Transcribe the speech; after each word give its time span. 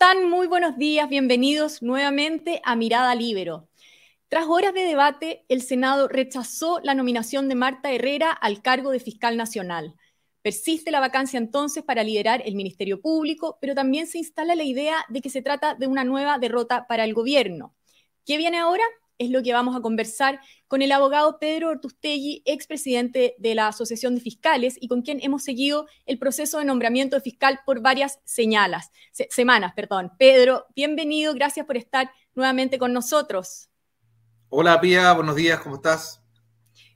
Muy 0.00 0.46
buenos 0.46 0.78
días, 0.78 1.08
bienvenidos 1.08 1.82
nuevamente 1.82 2.62
a 2.64 2.76
Mirada 2.76 3.14
Libero. 3.16 3.68
Tras 4.28 4.46
horas 4.46 4.72
de 4.72 4.82
debate, 4.82 5.44
el 5.48 5.60
Senado 5.60 6.06
rechazó 6.06 6.78
la 6.84 6.94
nominación 6.94 7.48
de 7.48 7.56
Marta 7.56 7.90
Herrera 7.90 8.30
al 8.30 8.62
cargo 8.62 8.92
de 8.92 9.00
fiscal 9.00 9.36
nacional. 9.36 9.94
Persiste 10.40 10.92
la 10.92 11.00
vacancia 11.00 11.36
entonces 11.36 11.82
para 11.82 12.04
liderar 12.04 12.42
el 12.46 12.54
Ministerio 12.54 13.00
Público, 13.00 13.58
pero 13.60 13.74
también 13.74 14.06
se 14.06 14.18
instala 14.18 14.54
la 14.54 14.62
idea 14.62 15.04
de 15.08 15.20
que 15.20 15.30
se 15.30 15.42
trata 15.42 15.74
de 15.74 15.88
una 15.88 16.04
nueva 16.04 16.38
derrota 16.38 16.86
para 16.86 17.04
el 17.04 17.12
gobierno. 17.12 17.74
¿Qué 18.24 18.36
viene 18.36 18.58
ahora? 18.58 18.84
Es 19.18 19.30
lo 19.30 19.42
que 19.42 19.52
vamos 19.52 19.76
a 19.76 19.80
conversar 19.80 20.40
con 20.68 20.82
el 20.82 20.92
abogado 20.92 21.38
Pedro 21.38 21.70
Ortustegui, 21.70 22.42
expresidente 22.46 23.34
de 23.38 23.54
la 23.54 23.68
Asociación 23.68 24.14
de 24.14 24.20
Fiscales 24.20 24.76
y 24.80 24.88
con 24.88 25.02
quien 25.02 25.18
hemos 25.22 25.42
seguido 25.42 25.86
el 26.06 26.18
proceso 26.18 26.58
de 26.58 26.64
nombramiento 26.64 27.16
de 27.16 27.22
fiscal 27.22 27.60
por 27.66 27.80
varias 27.80 28.20
señalas, 28.24 28.90
semanas. 29.30 29.72
Perdón. 29.74 30.12
Pedro, 30.18 30.66
bienvenido, 30.74 31.34
gracias 31.34 31.66
por 31.66 31.76
estar 31.76 32.10
nuevamente 32.34 32.78
con 32.78 32.92
nosotros. 32.92 33.68
Hola 34.48 34.80
Pía, 34.80 35.12
buenos 35.12 35.36
días, 35.36 35.60
¿cómo 35.60 35.76
estás? 35.76 36.22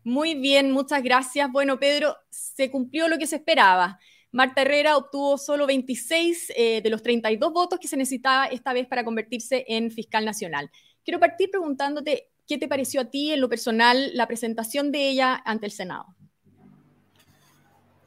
Muy 0.04 0.34
bien, 0.34 0.72
muchas 0.72 1.02
gracias. 1.02 1.50
Bueno, 1.52 1.78
Pedro, 1.78 2.16
se 2.30 2.70
cumplió 2.70 3.08
lo 3.08 3.18
que 3.18 3.26
se 3.26 3.36
esperaba. 3.36 3.98
Marta 4.32 4.62
Herrera 4.62 4.96
obtuvo 4.96 5.36
solo 5.36 5.66
26 5.66 6.52
eh, 6.56 6.80
de 6.82 6.90
los 6.90 7.02
32 7.02 7.52
votos 7.52 7.78
que 7.78 7.86
se 7.86 7.98
necesitaba 7.98 8.46
esta 8.46 8.72
vez 8.72 8.86
para 8.86 9.04
convertirse 9.04 9.66
en 9.68 9.90
fiscal 9.90 10.24
nacional. 10.24 10.70
Quiero 11.04 11.18
partir 11.18 11.50
preguntándote 11.50 12.30
qué 12.46 12.58
te 12.58 12.68
pareció 12.68 13.00
a 13.00 13.10
ti 13.10 13.32
en 13.32 13.40
lo 13.40 13.48
personal 13.48 14.10
la 14.14 14.26
presentación 14.26 14.92
de 14.92 15.08
ella 15.08 15.42
ante 15.44 15.66
el 15.66 15.72
Senado. 15.72 16.06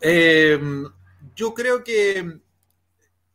Eh, 0.02 0.60
yo 1.36 1.54
creo 1.54 1.84
que 1.84 2.42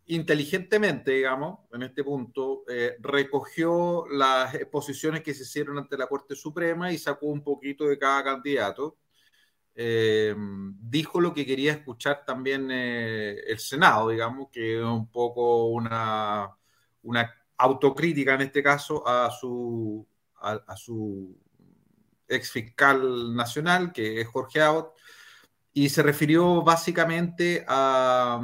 inteligentemente, 0.06 1.12
digamos, 1.12 1.60
en 1.72 1.82
este 1.82 2.02
punto, 2.04 2.64
eh, 2.68 2.96
recogió 3.00 4.06
las 4.08 4.54
exposiciones 4.54 5.22
que 5.22 5.34
se 5.34 5.42
hicieron 5.42 5.78
ante 5.78 5.96
la 5.96 6.06
Corte 6.06 6.34
Suprema 6.34 6.92
y 6.92 6.98
sacó 6.98 7.26
un 7.26 7.42
poquito 7.42 7.86
de 7.86 7.98
cada 7.98 8.24
candidato. 8.24 8.98
Eh, 9.74 10.34
dijo 10.36 11.20
lo 11.20 11.32
que 11.32 11.46
quería 11.46 11.72
escuchar 11.72 12.24
también 12.24 12.70
el 12.70 13.58
Senado, 13.58 14.08
digamos, 14.10 14.48
que 14.50 14.78
es 14.78 14.84
un 14.84 15.10
poco 15.10 15.66
una, 15.66 16.50
una 17.02 17.39
autocrítica 17.60 18.34
en 18.34 18.42
este 18.42 18.62
caso 18.62 19.06
a 19.06 19.30
su, 19.30 20.06
a, 20.40 20.76
su 20.76 21.36
ex 22.26 22.50
fiscal 22.50 23.34
nacional, 23.34 23.92
que 23.92 24.20
es 24.20 24.28
Jorge 24.28 24.60
Abbott, 24.60 24.94
y 25.72 25.88
se 25.88 26.02
refirió 26.02 26.62
básicamente 26.62 27.64
a, 27.68 28.40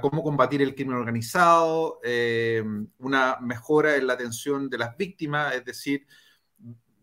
cómo 0.00 0.22
combatir 0.22 0.62
el 0.62 0.74
crimen 0.74 0.96
organizado, 0.96 2.00
eh, 2.02 2.62
una 2.98 3.38
mejora 3.40 3.96
en 3.96 4.06
la 4.06 4.14
atención 4.14 4.70
de 4.70 4.78
las 4.78 4.96
víctimas, 4.96 5.54
es 5.54 5.64
decir, 5.64 6.06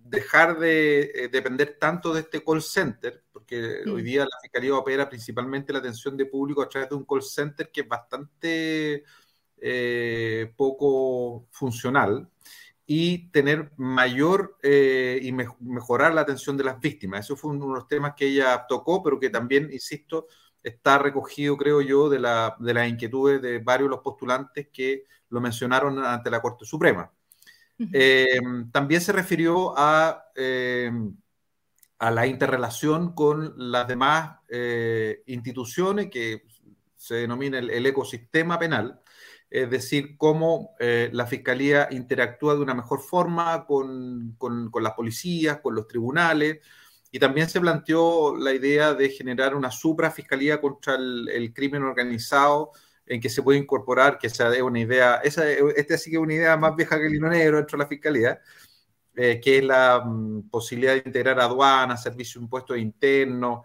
dejar 0.10 0.58
de 0.58 1.12
eh, 1.14 1.30
depender 1.30 1.78
tanto 1.80 2.14
de 2.14 2.22
este 2.22 2.44
call 2.44 2.62
center, 2.62 3.24
porque 3.32 3.84
hoy 3.92 4.02
día 4.02 4.22
la 4.24 4.40
Fiscalía 4.42 4.76
opera 4.76 5.10
principalmente 5.10 5.74
la 5.74 5.80
atención 5.80 6.16
de 6.16 6.26
público 6.26 6.62
a 6.62 6.70
través 6.70 6.90
de 6.90 6.96
un 6.96 7.06
call 7.06 7.22
center 7.22 7.70
que 7.72 7.82
es 7.82 7.88
bastante 7.88 9.04
eh, 9.60 10.54
poco 10.56 11.48
funcional 11.52 12.30
y 12.86 13.30
tener 13.32 13.72
mayor 13.76 14.58
eh, 14.62 15.20
y 15.22 15.32
mejorar 15.32 16.14
la 16.14 16.22
atención 16.22 16.56
de 16.56 16.64
las 16.64 16.80
víctimas. 16.80 17.26
Eso 17.26 17.36
fue 17.36 17.52
uno 17.52 17.68
de 17.68 17.74
los 17.74 17.88
temas 17.88 18.14
que 18.16 18.28
ella 18.28 18.66
tocó, 18.70 19.04
pero 19.04 19.20
que 19.20 19.30
también, 19.30 19.70
insisto, 19.72 20.28
está 20.64 20.98
recogido, 20.98 21.58
creo 21.58 21.82
yo, 21.82 22.08
de, 22.08 22.20
la, 22.20 22.56
de 22.60 22.74
las 22.74 22.88
inquietudes 22.88 23.42
de 23.42 23.60
varios 23.60 23.90
de 23.90 23.96
los 23.96 24.04
postulantes 24.04 24.70
que 24.72 25.04
lo 25.30 25.42
mencionaron 25.42 26.00
ante 26.00 26.30
la 26.30 26.42
Corte 26.42 26.66
Suprema. 26.66 27.12
Eh, 27.94 28.40
también 28.72 29.02
se 29.02 29.12
refirió 29.12 29.78
a, 29.78 30.24
a 32.00 32.12
la 32.12 32.28
interrelación 32.28 33.14
con 33.14 33.54
las 33.58 33.88
demás 33.88 34.40
instituciones 35.26 36.10
que 36.10 36.44
se 36.96 37.16
denomina 37.16 37.60
el 37.60 37.86
ecosistema 37.86 38.58
penal, 38.58 39.00
es 39.50 39.70
decir, 39.70 40.18
cómo 40.18 40.76
eh, 40.80 41.10
la 41.14 41.26
Fiscalía 41.26 41.88
interactúa 41.92 42.56
de 42.56 42.62
una 42.62 42.74
mejor 42.74 43.02
forma 43.02 43.66
con, 43.66 44.36
con, 44.38 44.72
las 44.82 44.94
policías, 44.94 45.60
con 45.62 45.76
los 45.76 45.88
tribunales, 45.88 46.60
y 47.12 47.20
también 47.20 47.50
se 47.50 47.62
planteó 47.62 48.36
la 48.36 48.54
idea 48.54 48.94
de 48.94 49.10
generar 49.10 49.56
una 49.56 49.72
suprafiscalía 49.72 50.60
contra 50.60 50.96
el, 50.96 51.54
crimen 51.54 51.84
organizado, 51.84 52.72
en 53.06 53.22
que 53.22 53.30
se 53.30 53.42
puede 53.42 53.60
incorporar, 53.60 54.20
que 54.20 54.30
sea 54.30 54.64
una 54.64 54.80
idea, 54.80 55.16
esa, 55.24 55.50
esta 55.50 55.98
sí 55.98 56.12
que 56.12 56.18
es 56.18 56.22
una 56.22 56.34
idea 56.34 56.58
más 56.58 56.76
vieja 56.76 57.00
que 57.00 57.08
el 57.08 57.16
hilo 57.16 57.30
negro 57.30 57.58
dentro 57.58 57.78
de 57.78 57.84
la 57.84 57.88
Fiscalía, 57.88 58.42
eh, 59.16 59.40
que 59.42 59.60
es 59.60 59.64
la 59.64 60.04
mm, 60.06 60.50
posibilidad 60.50 60.94
de 60.94 61.04
integrar 61.06 61.40
aduanas, 61.40 62.04
servicios 62.04 62.36
de 62.36 62.46
impuestos 62.46 62.78
internos, 62.78 63.62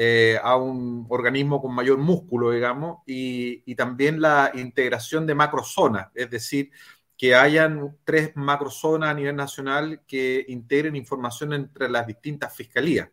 eh, 0.00 0.38
a 0.40 0.54
un 0.54 1.06
organismo 1.08 1.60
con 1.60 1.74
mayor 1.74 1.98
músculo, 1.98 2.52
digamos, 2.52 2.98
y, 3.04 3.74
también 3.74 4.20
la 4.20 4.52
integración 4.54 5.26
de 5.26 5.34
macrozonas, 5.34 6.06
es 6.14 6.30
decir, 6.30 6.70
que 7.16 7.34
hayan 7.34 7.98
tres 8.04 8.30
macrozonas 8.36 9.10
a 9.10 9.14
nivel 9.14 9.34
nacional 9.34 10.02
que 10.06 10.44
integren 10.46 10.94
información 10.94 11.52
entre 11.52 11.90
las 11.90 12.06
distintas 12.06 12.54
fiscalías. 12.54 13.08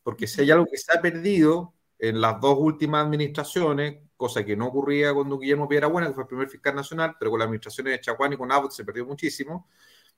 Porque 0.00 0.28
si 0.28 0.42
hay 0.42 0.52
algo 0.52 0.66
que 0.70 0.78
se 0.78 0.96
ha 0.96 1.02
perdido 1.02 1.74
en 1.98 2.20
las 2.20 2.40
dos 2.40 2.56
últimas 2.60 3.04
administraciones, 3.04 3.96
cosa 4.16 4.44
que 4.44 4.56
no 4.56 4.68
ocurría 4.68 5.12
cuando 5.12 5.40
Guillermo 5.40 5.66
Buena, 5.66 6.06
que 6.06 6.14
fue 6.14 6.22
el 6.22 6.28
primer 6.28 6.48
fiscal 6.48 6.76
nacional, 6.76 7.16
pero 7.18 7.32
con 7.32 7.40
las 7.40 7.46
administraciones 7.46 7.94
de 7.94 8.00
Chacuán 8.00 8.34
y 8.34 8.36
con 8.36 8.52
Abbott 8.52 8.70
se 8.70 8.84
perdió 8.84 9.04
muchísimo, 9.04 9.66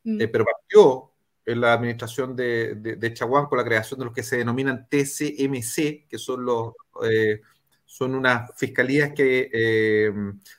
mm. 0.05 0.21
eh, 0.21 0.29
pero 0.29 0.45
partió 0.45 1.10
en 1.47 1.61
la 1.61 1.73
administración 1.73 2.37
de, 2.37 2.75
de, 2.75 3.15
Chaguán 3.15 3.47
con 3.47 3.59
la 3.59 3.65
creación 3.65 3.99
de 3.99 4.07
los 4.07 4.15
que 4.15 4.23
se 4.23 4.37
denominan 4.37 4.89
TCMC, 4.89 6.07
que 6.09 6.19
son 6.19 6.45
los 6.45 6.75
eh, 7.03 7.41
son 7.91 8.15
unas 8.15 8.53
fiscalías 8.57 9.13
que 9.13 9.51
eh, 9.53 10.13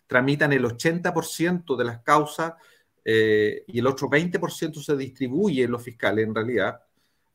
tramitan 0.05 0.51
el 0.51 0.65
80% 0.65 1.77
de 1.77 1.85
las 1.85 2.01
causas 2.01 2.55
eh, 3.05 3.63
y 3.67 3.79
el 3.79 3.87
otro 3.87 4.09
20% 4.09 4.83
se 4.83 4.97
distribuye 4.97 5.63
en 5.63 5.71
los 5.71 5.81
fiscales 5.81 6.27
en 6.27 6.35
realidad. 6.35 6.81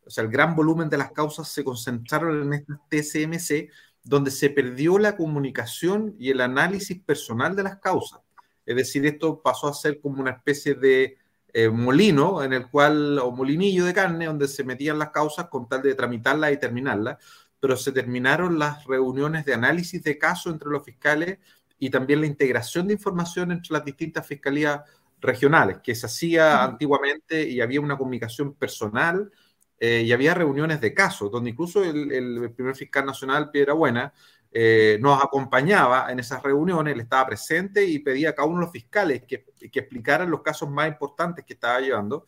O 0.04 0.10
sea, 0.10 0.22
el 0.22 0.30
gran 0.30 0.54
volumen 0.54 0.90
de 0.90 0.98
las 0.98 1.12
causas 1.12 1.48
se 1.48 1.64
concentraron 1.64 2.42
en 2.42 2.52
estas 2.52 2.78
TCMC, 2.90 3.70
donde 4.02 4.30
se 4.30 4.50
perdió 4.50 4.98
la 4.98 5.16
comunicación 5.16 6.14
y 6.18 6.30
el 6.30 6.42
análisis 6.42 7.02
personal 7.02 7.56
de 7.56 7.62
las 7.62 7.78
causas. 7.78 8.20
Es 8.66 8.76
decir, 8.76 9.06
esto 9.06 9.40
pasó 9.40 9.66
a 9.68 9.72
ser 9.72 9.98
como 10.00 10.20
una 10.20 10.32
especie 10.32 10.74
de 10.74 11.16
eh, 11.58 11.70
molino 11.70 12.42
en 12.42 12.52
el 12.52 12.68
cual, 12.68 13.18
o 13.18 13.30
molinillo 13.30 13.86
de 13.86 13.94
carne, 13.94 14.26
donde 14.26 14.46
se 14.46 14.62
metían 14.62 14.98
las 14.98 15.08
causas 15.08 15.48
con 15.48 15.66
tal 15.66 15.80
de 15.80 15.94
tramitarlas 15.94 16.52
y 16.52 16.58
terminarlas, 16.58 17.16
pero 17.58 17.78
se 17.78 17.92
terminaron 17.92 18.58
las 18.58 18.84
reuniones 18.84 19.46
de 19.46 19.54
análisis 19.54 20.02
de 20.02 20.18
casos 20.18 20.52
entre 20.52 20.68
los 20.68 20.84
fiscales 20.84 21.38
y 21.78 21.88
también 21.88 22.20
la 22.20 22.26
integración 22.26 22.86
de 22.86 22.92
información 22.92 23.52
entre 23.52 23.72
las 23.72 23.86
distintas 23.86 24.26
fiscalías 24.26 24.82
regionales, 25.18 25.78
que 25.82 25.94
se 25.94 26.04
hacía 26.04 26.62
antiguamente 26.62 27.48
y 27.48 27.62
había 27.62 27.80
una 27.80 27.96
comunicación 27.96 28.52
personal 28.52 29.32
eh, 29.78 30.02
y 30.06 30.12
había 30.12 30.34
reuniones 30.34 30.80
de 30.80 30.94
casos, 30.94 31.30
donde 31.30 31.50
incluso 31.50 31.84
el, 31.84 32.12
el 32.12 32.52
primer 32.52 32.74
fiscal 32.74 33.04
nacional, 33.04 33.50
Piedra 33.50 33.74
Buena, 33.74 34.12
eh, 34.58 34.96
nos 35.02 35.22
acompañaba 35.22 36.10
en 36.10 36.18
esas 36.18 36.42
reuniones, 36.42 36.94
él 36.94 37.00
estaba 37.00 37.26
presente 37.26 37.84
y 37.84 37.98
pedía 37.98 38.30
a 38.30 38.34
cada 38.34 38.48
uno 38.48 38.60
de 38.60 38.64
los 38.64 38.72
fiscales 38.72 39.24
que, 39.28 39.44
que 39.70 39.80
explicaran 39.80 40.30
los 40.30 40.40
casos 40.40 40.70
más 40.70 40.88
importantes 40.88 41.44
que 41.44 41.52
estaba 41.52 41.78
llevando, 41.78 42.26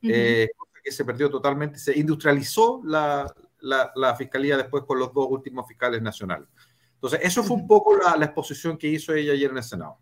eh, 0.00 0.48
que 0.82 0.90
se 0.90 1.04
perdió 1.04 1.28
totalmente, 1.28 1.78
se 1.78 1.98
industrializó 1.98 2.80
la, 2.82 3.30
la, 3.60 4.16
fiscalía 4.16 4.56
después 4.56 4.84
con 4.84 4.98
los 4.98 5.12
dos 5.12 5.26
últimos 5.28 5.68
fiscales 5.68 6.00
nacionales. 6.00 6.48
Entonces, 6.94 7.20
eso 7.22 7.42
fue 7.42 7.56
un 7.56 7.66
poco 7.66 7.94
la, 7.94 8.24
exposición 8.24 8.78
que 8.78 8.86
hizo 8.88 9.12
ella 9.12 9.34
ayer 9.34 9.50
en 9.50 9.58
el 9.58 9.62
Senado 9.62 9.98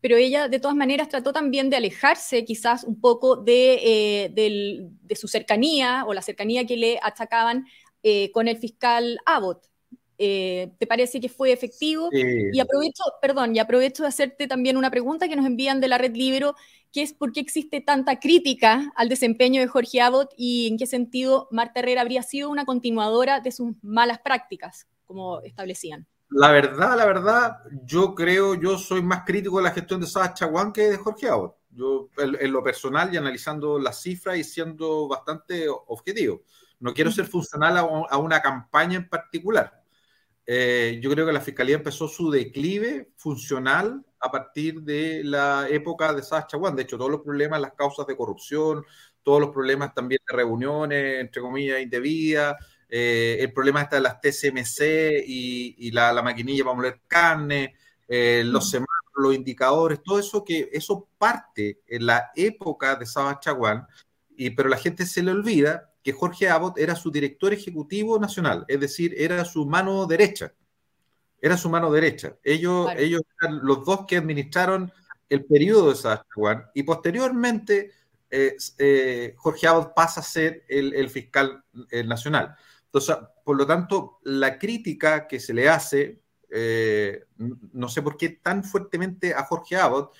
pero 0.00 0.16
ella 0.16 0.48
de 0.48 0.58
todas 0.60 0.76
maneras 0.76 1.08
trató 1.08 1.32
también 1.32 1.70
de 1.70 1.76
alejarse 1.76 2.44
quizás 2.44 2.84
un 2.84 3.00
poco 3.00 3.36
de, 3.36 3.80
eh, 3.82 4.88
de 5.02 5.16
su 5.16 5.28
cercanía 5.28 6.04
o 6.06 6.14
la 6.14 6.22
cercanía 6.22 6.66
que 6.66 6.76
le 6.76 6.98
achacaban 7.02 7.66
con 8.32 8.46
el 8.46 8.56
fiscal 8.58 9.18
Abbott. 9.26 9.66
Eh, 10.18 10.72
¿Te 10.78 10.86
parece 10.86 11.20
que 11.20 11.28
fue 11.28 11.52
efectivo? 11.52 12.08
Y 12.12 12.58
aprovecho, 12.58 13.02
perdón, 13.20 13.54
y 13.54 13.58
aprovecho 13.58 14.02
de 14.02 14.08
hacerte 14.08 14.46
también 14.46 14.76
una 14.76 14.90
pregunta 14.90 15.28
que 15.28 15.36
nos 15.36 15.46
envían 15.46 15.80
de 15.80 15.88
la 15.88 15.98
red 15.98 16.14
Libero, 16.14 16.54
que 16.92 17.02
es 17.02 17.12
por 17.12 17.32
qué 17.32 17.40
existe 17.40 17.80
tanta 17.80 18.18
crítica 18.18 18.92
al 18.96 19.08
desempeño 19.08 19.60
de 19.60 19.66
Jorge 19.66 20.00
Abbott 20.00 20.32
y 20.36 20.68
en 20.68 20.78
qué 20.78 20.86
sentido 20.86 21.48
Marta 21.50 21.80
Herrera 21.80 22.00
habría 22.00 22.22
sido 22.22 22.48
una 22.48 22.64
continuadora 22.64 23.40
de 23.40 23.52
sus 23.52 23.72
malas 23.82 24.20
prácticas, 24.20 24.86
como 25.04 25.42
establecían. 25.42 26.06
La 26.28 26.50
verdad, 26.50 26.96
la 26.96 27.06
verdad, 27.06 27.58
yo 27.84 28.14
creo, 28.14 28.54
yo 28.54 28.78
soy 28.78 29.02
más 29.02 29.24
crítico 29.24 29.58
de 29.58 29.64
la 29.64 29.70
gestión 29.70 30.00
de 30.00 30.06
Sacha 30.06 30.34
Chaguán 30.34 30.72
que 30.72 30.90
de 30.90 30.96
Jorge 30.96 31.28
Abbott. 31.28 31.56
Yo, 31.70 32.08
en, 32.18 32.52
lo 32.52 32.62
personal 32.62 33.12
y 33.12 33.16
analizando 33.16 33.78
las 33.78 34.00
cifras 34.00 34.38
y 34.38 34.44
siendo 34.44 35.08
bastante 35.08 35.66
objetivo. 35.68 36.42
No 36.80 36.94
quiero 36.94 37.10
ser 37.10 37.26
funcional 37.26 37.76
a 37.76 38.16
una 38.18 38.40
campaña 38.40 38.96
en 38.96 39.08
particular 39.08 39.86
eh, 40.46 41.00
yo 41.02 41.10
creo 41.10 41.26
que 41.26 41.32
la 41.32 41.40
Fiscalía 41.40 41.74
empezó 41.74 42.06
su 42.06 42.30
declive 42.30 43.10
funcional 43.16 44.04
a 44.20 44.30
partir 44.30 44.82
de 44.82 45.22
la 45.24 45.66
época 45.68 46.14
de 46.14 46.22
Sacha 46.22 46.56
Juan. 46.56 46.76
De 46.76 46.82
hecho, 46.82 46.96
todos 46.96 47.10
los 47.10 47.22
problemas, 47.22 47.60
las 47.60 47.72
causas 47.72 48.06
de 48.06 48.16
corrupción, 48.16 48.84
todos 49.24 49.40
los 49.40 49.50
problemas 49.50 49.92
también 49.92 50.20
de 50.26 50.36
reuniones, 50.36 51.20
entre 51.20 51.42
comillas, 51.42 51.80
indebidas, 51.80 52.54
eh, 52.88 53.38
el 53.40 53.52
problema 53.52 53.82
está 53.82 53.96
de 53.96 54.02
las 54.02 54.20
TCMC 54.20 55.24
y, 55.26 55.90
la, 55.90 56.22
maquinilla 56.22 56.64
para 56.64 56.76
moler 56.76 57.00
carne, 57.06 57.74
eh, 58.08 58.42
los 58.44 58.66
mm. 58.66 58.70
semáforos, 58.70 59.12
los 59.16 59.34
indicadores, 59.34 60.02
todo 60.02 60.18
eso 60.18 60.44
que 60.44 60.68
eso 60.72 61.08
parte 61.18 61.80
en 61.86 62.06
la 62.06 62.30
época 62.34 62.96
de 62.96 63.06
Sacha 63.06 63.40
Chaguán, 63.40 63.86
y, 64.36 64.50
pero 64.50 64.68
la 64.68 64.76
gente 64.76 65.06
se 65.06 65.22
le 65.22 65.30
olvida 65.30 65.92
que 66.02 66.12
Jorge 66.12 66.48
Abbott 66.48 66.78
era 66.78 66.94
su 66.94 67.10
director 67.10 67.52
ejecutivo 67.52 68.18
nacional, 68.18 68.64
es 68.68 68.78
decir, 68.78 69.14
era 69.16 69.44
su 69.44 69.66
mano 69.66 70.06
derecha. 70.06 70.52
Era 71.40 71.56
su 71.56 71.68
mano 71.68 71.92
derecha. 71.92 72.36
Ellos, 72.42 72.90
ellos 72.96 73.22
eran 73.40 73.60
los 73.62 73.84
dos 73.84 74.06
que 74.06 74.16
administraron 74.16 74.90
el 75.28 75.44
periodo 75.44 75.92
de 75.92 76.18
Juan 76.34 76.64
y 76.74 76.82
posteriormente 76.82 77.92
eh, 78.30 78.56
eh, 78.78 79.34
Jorge 79.36 79.66
Abbott 79.66 79.94
pasa 79.94 80.20
a 80.20 80.24
ser 80.24 80.64
el, 80.68 81.08
fiscal 81.10 81.62
eh, 81.90 82.04
nacional. 82.04 82.56
Por 83.44 83.56
lo 83.56 83.66
tanto, 83.66 84.18
la 84.24 84.58
crítica 84.58 85.26
que 85.26 85.40
se 85.40 85.54
le 85.54 85.68
hace, 85.68 86.20
no 87.72 87.88
sé 87.88 88.02
por 88.02 88.16
qué 88.16 88.30
tan 88.30 88.64
fuertemente 88.64 89.34
a 89.34 89.44
Jorge 89.44 89.76
Abbott, 89.76 90.12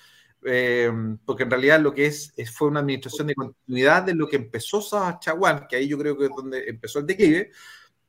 eh, 0.49 0.93
porque 1.25 1.43
en 1.43 1.50
realidad 1.50 1.81
lo 1.81 1.93
que 1.93 2.06
es, 2.06 2.32
fue 2.55 2.69
una 2.69 2.78
administración 2.81 3.26
de 3.26 3.34
continuidad 3.34 4.05
de 4.05 4.14
lo 4.14 4.28
que 4.28 4.37
empezó 4.37 4.81
Chaguán, 5.19 5.67
que 5.69 5.75
ahí 5.75 5.88
yo 5.88 5.99
creo 5.99 6.17
que 6.17 6.26
es 6.26 6.31
donde 6.34 6.69
empezó 6.69 7.00
el 7.00 7.06
declive, 7.06 7.50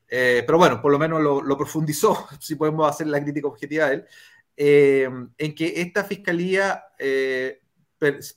eh, 0.07 0.43
pero 0.45 0.59
bueno, 0.59 0.79
por 0.79 0.91
lo 0.91 0.99
menos 0.99 1.19
lo, 1.21 1.57
profundizó, 1.57 2.27
si 2.39 2.55
podemos 2.55 2.87
hacer 2.89 3.07
la 3.07 3.23
crítica 3.23 3.47
objetiva 3.47 3.87
de 3.87 3.95
él, 3.95 4.05
eh, 4.55 5.09
en 5.37 5.55
que 5.55 5.81
esta 5.81 6.03
fiscalía 6.03 6.83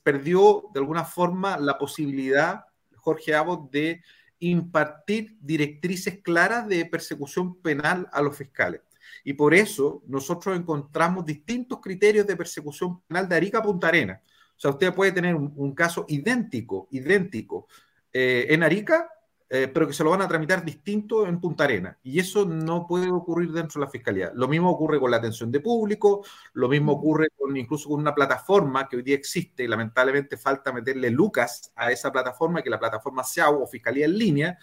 perdió 0.02 0.64
de 0.72 0.80
alguna 0.80 1.04
forma 1.04 1.58
la 1.58 1.76
posibilidad, 1.76 2.64
Jorge 2.96 3.34
Abbott, 3.34 3.70
de 3.70 4.02
impartir 4.40 5.36
directrices 5.40 6.18
claras 6.22 6.66
de 6.66 6.84
persecución 6.86 7.60
penal 7.60 8.08
a 8.12 8.22
los 8.22 8.36
fiscales. 8.36 8.80
Y 9.24 9.34
por 9.34 9.54
eso 9.54 10.02
nosotros 10.06 10.56
encontramos 10.56 11.24
distintos 11.24 11.80
criterios 11.80 12.26
de 12.26 12.36
persecución 12.36 13.00
penal 13.02 13.28
de 13.28 13.36
Arica 13.36 13.58
a 13.58 13.62
Punta 13.62 13.88
Arena. 13.88 14.20
O 14.24 14.60
sea, 14.60 14.70
usted 14.70 14.94
puede 14.94 15.12
tener 15.12 15.34
un, 15.34 15.74
caso 15.74 16.04
idéntico, 16.08 16.88
idéntico 16.90 17.66
eh, 18.12 18.46
en 18.50 18.62
Arica, 18.62 19.08
eh, 19.52 19.66
pero 19.66 19.88
que 19.88 19.92
se 19.92 20.04
lo 20.04 20.10
van 20.10 20.22
a 20.22 20.28
tramitar 20.28 20.64
distinto 20.64 21.26
en 21.26 21.40
Punta 21.40 21.64
Arena. 21.64 21.98
Y 22.04 22.20
eso 22.20 22.46
no 22.46 22.86
puede 22.86 23.10
ocurrir 23.10 23.50
dentro 23.50 23.80
de 23.80 23.86
la 23.86 23.90
Fiscalía. 23.90 24.30
Lo 24.32 24.46
mismo 24.46 24.70
ocurre 24.70 25.00
con 25.00 25.10
la 25.10 25.16
atención 25.16 25.50
de 25.50 25.58
público, 25.58 26.24
lo 26.52 26.68
mismo 26.68 26.92
ocurre 26.92 27.30
con, 27.36 27.56
incluso 27.56 27.88
con 27.88 27.98
una 27.98 28.14
plataforma 28.14 28.88
que 28.88 28.96
hoy 28.96 29.02
día 29.02 29.16
existe 29.16 29.64
y 29.64 29.66
lamentablemente 29.66 30.36
falta 30.36 30.72
meterle 30.72 31.10
lucas 31.10 31.72
a 31.74 31.90
esa 31.90 32.12
plataforma, 32.12 32.62
que 32.62 32.70
la 32.70 32.78
plataforma 32.78 33.24
SEAU 33.24 33.64
o 33.64 33.66
Fiscalía 33.66 34.04
en 34.04 34.16
línea, 34.16 34.58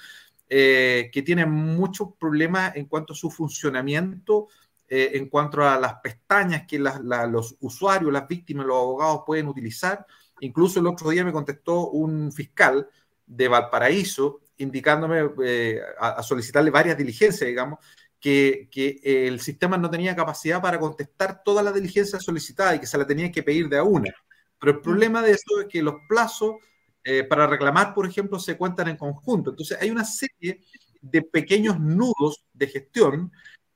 eh, 0.48 1.10
que 1.12 1.22
tiene 1.22 1.46
muchos 1.46 2.14
problemas 2.18 2.74
en 2.78 2.86
cuanto 2.86 3.12
a 3.12 3.16
su 3.18 3.30
funcionamiento, 3.30 4.48
eh, 4.88 5.12
en 5.16 5.28
cuanto 5.28 5.68
a 5.68 5.78
las 5.78 5.96
pestañas 5.96 6.66
que 6.66 6.80
los 6.80 7.58
usuarios, 7.60 8.14
las 8.14 8.26
víctimas, 8.26 8.66
los 8.66 8.78
abogados 8.78 9.24
pueden 9.26 9.48
utilizar. 9.48 10.06
Incluso 10.40 10.80
el 10.80 10.88
otro 10.88 11.10
día 11.10 11.26
me 11.26 11.34
contestó 11.34 11.90
un 11.90 12.32
fiscal 12.32 12.88
de 13.26 13.50
Valparaíso 13.50 14.40
indicándome 14.58 15.30
eh, 15.44 15.82
a, 16.00 16.22
solicitarle 16.24 16.72
varias 16.72 16.98
diligencias, 16.98 17.48
digamos, 17.48 17.80
que, 18.20 18.68
que, 18.72 19.00
el 19.28 19.40
sistema 19.40 19.78
no 19.78 19.90
tenía 19.90 20.16
capacidad 20.16 20.62
para 20.62 20.80
contestar 20.80 21.44
todas 21.44 21.64
las 21.64 21.74
diligencias 21.74 22.24
solicitadas 22.24 22.76
y 22.76 22.80
que 22.80 22.88
se 22.88 22.98
la 22.98 23.06
tenía 23.06 23.32
que 23.32 23.44
pedir 23.44 23.70
de 23.70 23.78
a 23.78 23.84
una. 23.84 24.14
Pero 24.60 24.74
el 24.74 24.82
problema 24.82 25.22
de 25.22 25.32
eso 25.32 25.62
es 25.62 25.68
que 25.68 25.84
los 25.84 25.96
plazos 26.10 26.56
eh, 27.04 27.24
para 27.24 27.48
reclamar, 27.48 27.94
por 27.94 28.06
ejemplo, 28.06 28.40
se 28.40 28.58
cuentan 28.58 28.90
en 28.90 28.98
conjunto. 28.98 29.52
Entonces, 29.52 29.78
hay 29.80 29.92
una 29.92 30.04
serie 30.04 30.62
de 31.02 31.22
pequeños 31.22 31.80
nudos 31.80 32.46
de 32.54 32.68
gestión 32.68 33.32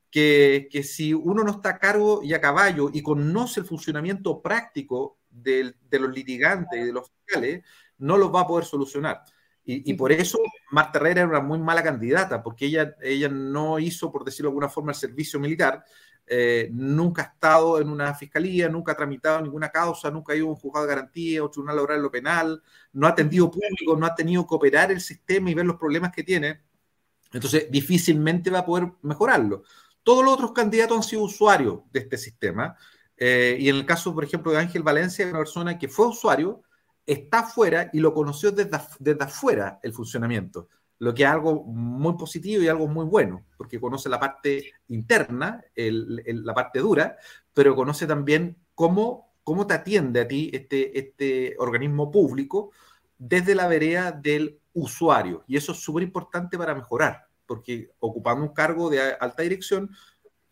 que, 0.09 0.67
que, 0.69 0.83
si 0.83 1.13
uno 1.13 1.43
no 1.43 1.51
está 1.51 1.69
a 1.69 1.79
cargo 1.79 2.21
y 2.23 2.33
a 2.33 2.41
caballo 2.41 2.89
y 2.91 3.01
conoce 3.01 3.61
el 3.61 3.65
funcionamiento 3.65 4.41
práctico 4.41 5.19
de 5.29 5.73
los 5.91 6.13
litigantes 6.13 6.77
y 6.77 6.83
de 6.83 6.91
los 6.91 7.09
fiscales, 7.09 7.63
no 7.99 8.17
los 8.17 8.33
va 8.33 8.41
a 8.41 8.47
poder 8.47 8.65
solucionar. 8.65 9.23
Y, 9.63 9.91
y, 9.91 9.93
por 9.93 10.11
eso 10.11 10.39
Marta 10.71 10.97
Herrera 10.97 11.21
era 11.21 11.29
una 11.29 11.39
muy 11.39 11.59
mala 11.59 11.83
candidata, 11.83 12.41
porque 12.41 12.65
ella, 12.65 12.95
ella 13.01 13.29
no 13.29 13.77
hizo, 13.77 14.11
por 14.11 14.25
decirlo 14.25 14.49
de 14.49 14.53
alguna 14.53 14.69
forma, 14.69 14.91
el 14.91 14.97
servicio 14.97 15.39
militar, 15.39 15.83
eh, 16.33 16.69
nunca 16.71 17.23
ha 17.23 17.25
estado 17.25 17.81
en 17.81 17.89
una 17.89 18.13
fiscalía, 18.13 18.69
nunca 18.69 18.93
ha 18.93 18.95
tramitado 18.95 19.41
ninguna 19.41 19.69
causa, 19.69 20.09
nunca 20.09 20.31
ha 20.31 20.35
ido 20.35 20.47
a 20.47 20.51
un 20.51 20.55
juzgado 20.55 20.85
de 20.85 20.95
garantía 20.95 21.43
o 21.43 21.49
tribunal 21.49 21.75
laboral 21.75 21.97
en 21.97 22.03
lo 22.03 22.11
penal, 22.11 22.63
no 22.93 23.05
ha 23.05 23.09
atendido 23.09 23.51
público, 23.51 23.97
no 23.97 24.05
ha 24.05 24.15
tenido 24.15 24.47
que 24.47 24.55
operar 24.55 24.91
el 24.91 25.01
sistema 25.01 25.49
y 25.51 25.53
ver 25.53 25.65
los 25.65 25.75
problemas 25.75 26.11
que 26.13 26.23
tiene. 26.23 26.61
Entonces, 27.33 27.67
difícilmente 27.69 28.49
va 28.49 28.59
a 28.59 28.65
poder 28.65 28.91
mejorarlo. 29.01 29.63
Todos 30.03 30.23
los 30.23 30.33
otros 30.33 30.53
candidatos 30.53 30.97
han 30.97 31.03
sido 31.03 31.23
usuarios 31.23 31.81
de 31.91 31.99
este 31.99 32.17
sistema. 32.17 32.77
Eh, 33.17 33.57
y 33.59 33.69
en 33.69 33.75
el 33.75 33.85
caso, 33.85 34.13
por 34.13 34.23
ejemplo, 34.23 34.51
de 34.51 34.59
Ángel 34.59 34.83
Valencia, 34.83 35.27
una 35.27 35.39
persona 35.39 35.77
que 35.77 35.87
fue 35.87 36.07
usuario, 36.07 36.63
está 37.05 37.39
afuera 37.39 37.89
y 37.93 37.99
lo 37.99 38.13
conoció 38.13 38.51
desde, 38.51 38.79
desde 38.99 39.23
afuera 39.23 39.79
el 39.83 39.93
funcionamiento 39.93 40.67
lo 41.01 41.15
que 41.15 41.23
es 41.23 41.29
algo 41.29 41.63
muy 41.63 42.13
positivo 42.13 42.61
y 42.61 42.67
algo 42.67 42.87
muy 42.87 43.05
bueno, 43.05 43.43
porque 43.57 43.79
conoce 43.79 44.07
la 44.07 44.19
parte 44.19 44.71
interna, 44.89 45.65
la 45.75 46.53
parte 46.53 46.77
dura, 46.77 47.17
pero 47.55 47.75
conoce 47.75 48.05
también 48.05 48.55
cómo, 48.75 49.33
cómo 49.43 49.65
te 49.65 49.73
atiende 49.73 50.21
a 50.21 50.27
ti 50.27 50.51
este, 50.53 50.99
este 50.99 51.55
organismo 51.57 52.11
público 52.11 52.69
desde 53.17 53.55
la 53.55 53.67
vereda 53.67 54.11
del 54.11 54.59
usuario. 54.73 55.43
Y 55.47 55.57
eso 55.57 55.71
es 55.71 55.79
súper 55.79 56.03
importante 56.03 56.55
para 56.55 56.75
mejorar, 56.75 57.25
porque 57.47 57.89
ocupando 57.97 58.43
un 58.43 58.53
cargo 58.53 58.91
de 58.91 59.01
alta 59.01 59.41
dirección, 59.41 59.89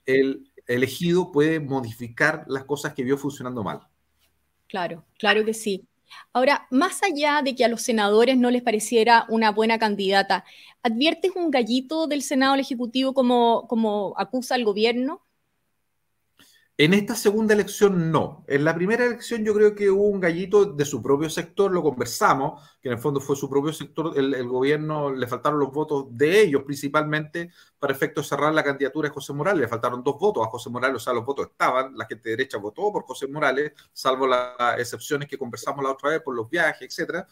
el 0.03 0.51
elegido 0.65 1.31
puede 1.31 1.59
modificar 1.59 2.45
las 2.47 2.63
cosas 2.63 2.95
que 2.95 3.03
vio 3.03 3.19
funcionando 3.19 3.63
mal. 3.63 3.81
Claro, 4.67 5.05
claro 5.19 5.45
que 5.45 5.53
sí. 5.53 5.87
Ahora, 6.33 6.67
más 6.71 7.01
allá 7.03 7.41
de 7.43 7.55
que 7.55 7.65
a 7.65 7.67
los 7.67 7.81
senadores 7.81 8.37
no 8.37 8.51
les 8.51 8.61
pareciera 8.63 9.25
una 9.29 9.51
buena 9.51 9.79
candidata, 9.79 10.45
¿adviertes 10.83 11.31
un 11.35 11.51
gallito 11.51 12.07
del 12.07 12.21
Senado 12.23 12.55
Ejecutivo 12.55 13.13
como, 13.13 13.67
como 13.67 14.13
acusa 14.17 14.55
al 14.55 14.65
gobierno? 14.65 15.21
En 16.79 16.93
esta 16.93 17.13
segunda 17.13 17.53
elección 17.53 18.09
no. 18.09 18.45
En 18.47 18.63
la 18.63 18.73
primera 18.73 19.05
elección 19.05 19.43
yo 19.43 19.53
creo 19.53 19.75
que 19.75 19.89
hubo 19.89 20.07
un 20.07 20.21
gallito 20.21 20.63
de 20.63 20.85
su 20.85 21.01
propio 21.01 21.29
sector, 21.29 21.73
lo 21.73 21.83
conversamos, 21.83 22.63
que 22.81 22.87
en 22.87 22.93
el 22.93 23.01
fondo 23.01 23.19
fue 23.19 23.35
su 23.35 23.49
propio 23.49 23.73
sector, 23.73 24.13
el, 24.17 24.47
gobierno 24.47 25.11
le 25.11 25.27
faltaron 25.27 25.59
los 25.59 25.73
votos 25.73 26.05
de 26.11 26.39
ellos 26.39 26.63
principalmente 26.63 27.51
para 27.77 27.91
efecto 27.91 28.21
de 28.21 28.27
cerrar 28.27 28.53
la 28.53 28.63
candidatura 28.63 29.09
de 29.09 29.13
José 29.13 29.33
Morales. 29.33 29.59
Le 29.59 29.67
faltaron 29.67 30.01
dos 30.01 30.17
votos 30.17 30.47
a 30.47 30.49
José 30.49 30.69
Morales, 30.69 30.95
o 30.95 30.99
sea, 30.99 31.11
los 31.11 31.25
votos 31.25 31.47
estaban, 31.47 31.97
la 31.97 32.05
gente 32.05 32.29
derecha 32.29 32.57
votó 32.57 32.93
por 32.93 33.03
José 33.03 33.27
Morales, 33.27 33.73
salvo 33.91 34.25
las 34.25 34.79
excepciones 34.79 35.27
que 35.27 35.37
conversamos 35.37 35.83
la 35.83 35.91
otra 35.91 36.11
vez 36.11 36.21
por 36.21 36.33
los 36.33 36.49
viajes, 36.49 36.87
etcétera. 36.87 37.27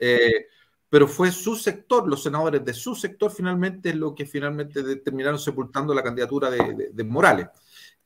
Eh, 0.00 0.48
pero 0.88 1.06
fue 1.06 1.30
su 1.30 1.54
sector, 1.54 2.08
los 2.08 2.24
senadores 2.24 2.64
de 2.64 2.74
su 2.74 2.96
sector 2.96 3.30
finalmente 3.30 3.94
lo 3.94 4.12
que 4.12 4.26
finalmente 4.26 4.96
terminaron 4.96 5.38
sepultando 5.38 5.94
la 5.94 6.02
candidatura 6.02 6.50
de 6.50 7.04
Morales. 7.04 7.46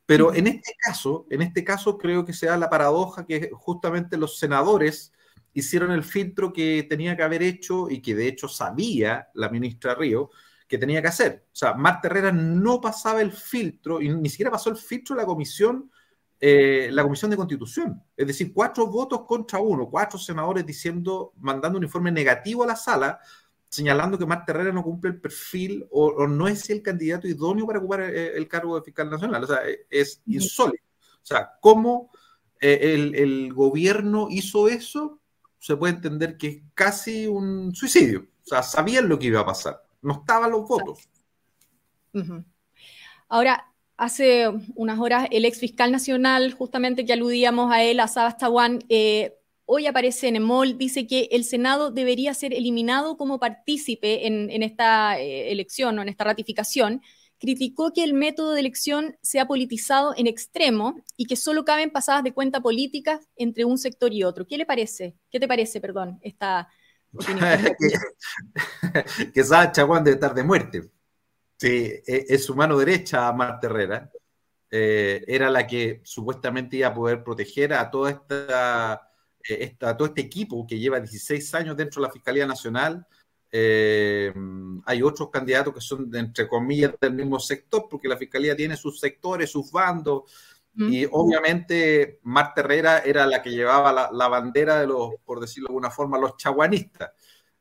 Pero 0.07 0.35
en 0.35 0.47
este 0.47 0.75
caso, 0.79 1.27
en 1.31 1.43
este 1.43 1.65
caso 1.65 1.97
creo 1.97 2.25
que 2.25 2.33
se 2.33 2.47
da 2.47 2.57
la 2.57 2.71
paradoja 2.71 3.25
que 3.25 3.51
justamente 3.53 4.17
los 4.17 4.39
senadores 4.39 5.13
hicieron 5.55 5.93
el 5.93 6.03
filtro 6.03 6.53
que 6.53 6.87
tenía 6.89 7.17
que 7.17 7.23
haber 7.23 7.43
hecho 7.43 7.89
y 7.91 8.01
que 8.01 8.15
de 8.15 8.27
hecho 8.27 8.49
sabía 8.49 9.29
la 9.35 9.49
ministra 9.49 9.95
Río 9.95 10.31
que 10.67 10.79
tenía 10.79 11.03
que 11.03 11.09
hacer. 11.09 11.45
O 11.53 11.55
sea, 11.55 11.75
Marta 11.75 12.09
Herrera 12.09 12.33
no 12.33 12.81
pasaba 12.81 13.21
el 13.21 13.33
filtro 13.33 14.01
y 14.01 14.09
ni 14.09 14.31
siquiera 14.31 14.51
pasó 14.51 14.71
el 14.71 14.77
filtro 14.77 15.15
de 15.15 15.23
la 15.23 15.27
comisión, 15.27 15.91
eh, 16.41 16.89
la 16.91 17.03
comisión 17.03 17.31
de 17.31 17.37
constitución. 17.37 18.03
Es 18.17 18.27
decir, 18.27 18.53
cuatro 18.55 18.87
votos 18.87 19.27
contra 19.27 19.59
uno, 19.61 19.91
cuatro 19.91 20.19
senadores 20.19 20.65
diciendo, 20.65 21.35
mandando 21.37 21.79
un 21.79 21.85
informe 21.85 22.11
negativo 22.11 22.65
a 22.65 22.69
la 22.69 22.77
sala 22.77 23.21
señalando 23.73 24.19
que 24.19 24.27
Marta 24.27 24.53
Herrera 24.53 24.71
no 24.71 24.83
cumple 24.83 25.11
el 25.11 25.21
perfil 25.21 25.87
o, 25.91 26.27
no 26.27 26.47
es 26.47 26.69
el 26.69 26.83
candidato 26.83 27.27
idóneo 27.27 27.67
para 27.67 27.79
ocupar 27.79 28.03
eh, 28.03 28.37
el, 28.37 28.47
cargo 28.47 28.77
de 28.77 28.83
fiscal 28.83 29.09
nacional. 29.09 29.43
O 29.43 29.47
sea, 29.47 29.67
e, 29.67 29.87
es 29.89 30.21
insólito. 30.27 30.85
O 31.23 31.25
sea, 31.25 31.53
¿cómo 31.59 32.11
eh, 32.61 33.13
el, 33.15 33.51
gobierno 33.55 34.29
hizo 34.29 34.69
eso? 34.69 35.21
Se 35.59 35.75
puede 35.75 35.95
entender 35.95 36.37
que 36.37 36.49
es 36.49 36.63
casi 36.75 37.27
un 37.27 37.75
suicidio. 37.75 38.27
O 38.45 38.47
sea, 38.47 38.63
sabían 38.63 39.09
lo 39.09 39.19
que 39.19 39.29
iba 39.29 39.41
a 39.41 39.47
pasar. 39.47 39.83
No 40.03 40.21
estaban 40.21 40.51
los 40.51 40.69
votos. 40.69 41.09
Ahora, 43.27 43.73
hace 43.97 44.51
unas 44.75 44.99
horas 44.99 45.29
el 45.31 45.47
ex 45.47 45.59
fiscal 45.59 45.91
nacional, 45.91 46.53
justamente 46.53 47.07
que 47.07 47.15
aludíamos 47.15 47.73
a 47.73 47.83
él, 47.83 48.01
a 48.01 48.09
Sabas 48.09 48.37
eh, 48.91 49.39
hoy 49.65 49.87
aparece 49.87 50.29
en 50.29 50.37
EMOL, 50.37 50.79
dice 50.79 51.07
que 51.07 51.29
el 51.33 51.45
Senado 51.45 51.91
debería 51.91 52.35
ser 52.35 52.53
eliminado 52.53 53.17
como 53.17 53.39
partícipe 53.39 54.27
en, 54.27 54.63
esta 54.63 55.19
eh, 55.19 55.53
elección 55.53 55.99
o 55.99 56.03
en 56.03 56.09
esta 56.09 56.25
ratificación, 56.25 57.03
criticó 57.39 57.93
que 57.93 58.05
el 58.05 58.15
método 58.15 58.53
de 58.53 58.61
elección 58.61 59.17
sea 59.21 59.47
politizado 59.47 60.15
en 60.17 60.29
extremo 60.29 61.03
y 61.17 61.27
que 61.27 61.35
solo 61.37 61.65
caben 61.65 61.91
pasadas 61.91 62.23
de 62.23 62.33
cuenta 62.33 62.61
políticas 62.61 63.29
entre 63.37 63.65
un 63.65 63.79
sector 63.79 64.13
y 64.13 64.23
otro. 64.23 64.47
¿Qué 64.47 64.57
le 64.57 64.67
parece? 64.67 65.17
¿Qué 65.31 65.41
te 65.41 65.49
parece, 65.49 65.81
perdón, 65.81 66.21
esta 66.23 66.69
opinión? 67.13 67.49
que, 67.79 69.33
que 69.33 69.45
Sacha 69.45 69.85
Juan 69.85 70.05
debe 70.05 70.15
estar 70.15 70.35
de 70.35 70.45
muerte. 70.45 70.91
Sí, 71.59 71.93
e, 72.07 72.27
es 72.29 72.45
su 72.45 72.55
mano 72.55 72.77
derecha, 72.77 73.33
Marta 73.33 73.67
Herrera. 73.67 74.11
Eh, 74.69 75.23
era 75.27 75.51
la 75.51 75.67
que 75.67 76.01
supuestamente 76.03 76.79
iba 76.79 76.89
a 76.89 76.95
poder 76.95 77.23
proteger 77.23 77.75
a 77.75 77.91
toda 77.91 78.11
esta, 78.11 79.12
esta, 79.49 79.97
todo 79.97 80.09
este 80.09 80.23
equipo 80.23 80.67
que 80.67 80.79
lleva 80.79 81.01
16 81.01 81.55
años 81.55 81.77
dentro 81.77 82.01
de 82.01 82.09
la 82.09 82.13
Fiscalía 82.13 82.47
Nacional 82.47 83.07
eh, 83.55 84.33
hay 84.87 85.03
otros 85.03 85.29
candidatos 85.29 85.75
que 85.75 85.81
son, 85.83 86.11
entre 86.17 86.49
comillas, 86.49 86.95
del 86.99 87.13
mismo 87.13 87.39
sector, 87.39 87.87
porque 87.91 88.09
la 88.09 88.17
fiscalía 88.17 88.57
tiene 88.57 88.79
sus 88.79 88.99
sectores, 88.99 89.51
sus 89.51 89.71
bandos, 89.71 90.23
y 90.75 91.05
obviamente 91.05 92.19
Marta 92.23 92.63
Herrera 92.63 93.01
era 93.01 93.27
la 93.27 93.43
que 93.43 93.51
llevaba 93.51 94.11
la, 94.11 94.29
bandera 94.29 94.81
de 94.81 94.87
los, 94.87 95.11
por 95.23 95.39
decirlo 95.39 95.67
de 95.67 95.73
alguna 95.73 95.91
forma, 95.91 96.17
los 96.17 96.39
chaguanistas. 96.39 97.11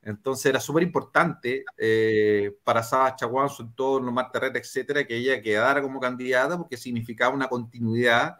Entonces 0.02 0.46
era 0.46 0.62
súper 0.62 0.84
importante 0.84 1.66
eh, 1.78 2.56
para 2.64 2.82
Saba 2.82 3.14
Chaguán, 3.18 3.50
su 3.50 3.64
entorno, 3.64 4.14
Marta 4.14 4.38
Herrera, 4.38 4.60
etcétera, 4.60 5.06
que 5.06 5.18
ella 5.18 5.42
quedara 5.42 5.82
como 5.82 6.00
candidata 6.00 6.58
porque 6.58 6.78
significaba 6.78 7.36
una 7.36 7.50
continuidad 7.50 8.38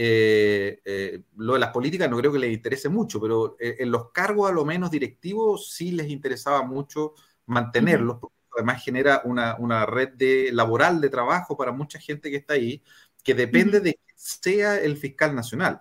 eh, 0.00 0.80
eh, 0.84 1.22
lo 1.38 1.54
de 1.54 1.58
las 1.58 1.70
políticas 1.70 2.08
no 2.08 2.18
creo 2.18 2.30
que 2.30 2.38
les 2.38 2.52
interese 2.52 2.88
mucho, 2.88 3.20
pero 3.20 3.56
eh, 3.58 3.78
en 3.80 3.90
los 3.90 4.12
cargos 4.12 4.48
a 4.48 4.54
lo 4.54 4.64
menos 4.64 4.92
directivos 4.92 5.72
sí 5.72 5.90
les 5.90 6.08
interesaba 6.08 6.62
mucho 6.62 7.14
mantenerlos, 7.46 8.18
porque 8.20 8.36
además 8.56 8.84
genera 8.84 9.22
una, 9.24 9.56
una, 9.58 9.86
red 9.86 10.10
de, 10.10 10.50
laboral 10.52 11.00
de 11.00 11.08
trabajo 11.08 11.56
para 11.56 11.72
mucha 11.72 11.98
gente 11.98 12.30
que 12.30 12.36
está 12.36 12.54
ahí, 12.54 12.80
que 13.24 13.34
depende 13.34 13.80
de 13.80 13.94
que 13.94 14.12
sea 14.14 14.78
el 14.78 14.96
fiscal 14.96 15.34
nacional. 15.34 15.80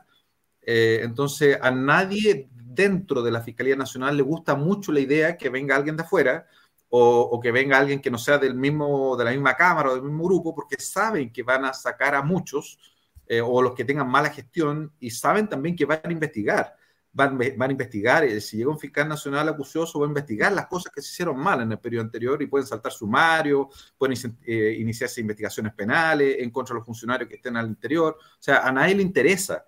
entonces, 0.63 1.59
a 1.61 1.69
nadie 1.69 2.49
dentro 2.51 3.21
de 3.21 3.29
la 3.29 3.41
Fiscalía 3.41 3.75
Nacional 3.75 4.17
le 4.17 4.23
gusta 4.23 4.55
mucho 4.55 4.91
la 4.91 4.99
idea 4.99 5.37
que 5.37 5.49
venga 5.49 5.75
alguien 5.75 5.95
de 5.95 6.01
afuera 6.01 6.47
o, 6.89 7.19
o, 7.21 7.39
que 7.39 7.51
venga 7.51 7.77
alguien 7.77 8.01
que 8.01 8.09
no 8.09 8.17
sea 8.17 8.39
del 8.39 8.55
mismo, 8.55 9.15
de 9.15 9.25
la 9.25 9.31
misma 9.31 9.53
cámara 9.53 9.91
o 9.91 9.93
del 9.93 10.03
mismo 10.03 10.23
grupo, 10.23 10.55
porque 10.55 10.77
saben 10.79 11.31
que 11.31 11.43
van 11.43 11.65
a 11.65 11.73
sacar 11.73 12.15
a 12.15 12.23
muchos 12.23 12.79
eh, 13.29 13.41
o 13.41 13.61
los 13.61 13.73
que 13.73 13.83
tengan 13.83 14.09
mala 14.09 14.29
gestión 14.29 14.93
y 14.99 15.09
saben 15.09 15.47
también 15.47 15.75
que 15.75 15.85
van 15.85 16.01
a 16.03 16.11
investigar. 16.11 16.75
Van, 17.11 17.35
van 17.35 17.69
a 17.69 17.71
investigar, 17.71 18.23
eh, 18.23 18.39
si 18.39 18.57
llega 18.57 18.69
un 18.69 18.77
fiscal 18.77 19.09
nacional 19.09 19.49
acucioso, 19.49 19.99
va 19.99 20.05
a 20.05 20.09
investigar 20.09 20.51
las 20.51 20.67
cosas 20.67 20.93
que 20.93 21.01
se 21.01 21.09
hicieron 21.09 21.39
mal 21.39 21.61
en 21.61 21.71
el 21.71 21.79
periodo 21.79 22.03
anterior 22.03 22.39
y 22.43 22.45
pueden 22.45 22.67
saltar 22.67 22.91
sumario, 22.91 23.69
pueden 23.97 24.37
eh, 24.45 24.77
iniciarse 24.79 25.21
investigaciones 25.21 25.73
penales 25.73 26.35
en 26.39 26.51
contra 26.51 26.73
de 26.73 26.79
los 26.79 26.85
funcionarios 26.85 27.27
que 27.27 27.37
estén 27.37 27.57
al 27.57 27.67
interior. 27.67 28.17
O 28.19 28.37
sea, 28.37 28.59
a 28.59 28.71
nadie 28.71 28.93
le 28.93 29.01
interesa 29.01 29.65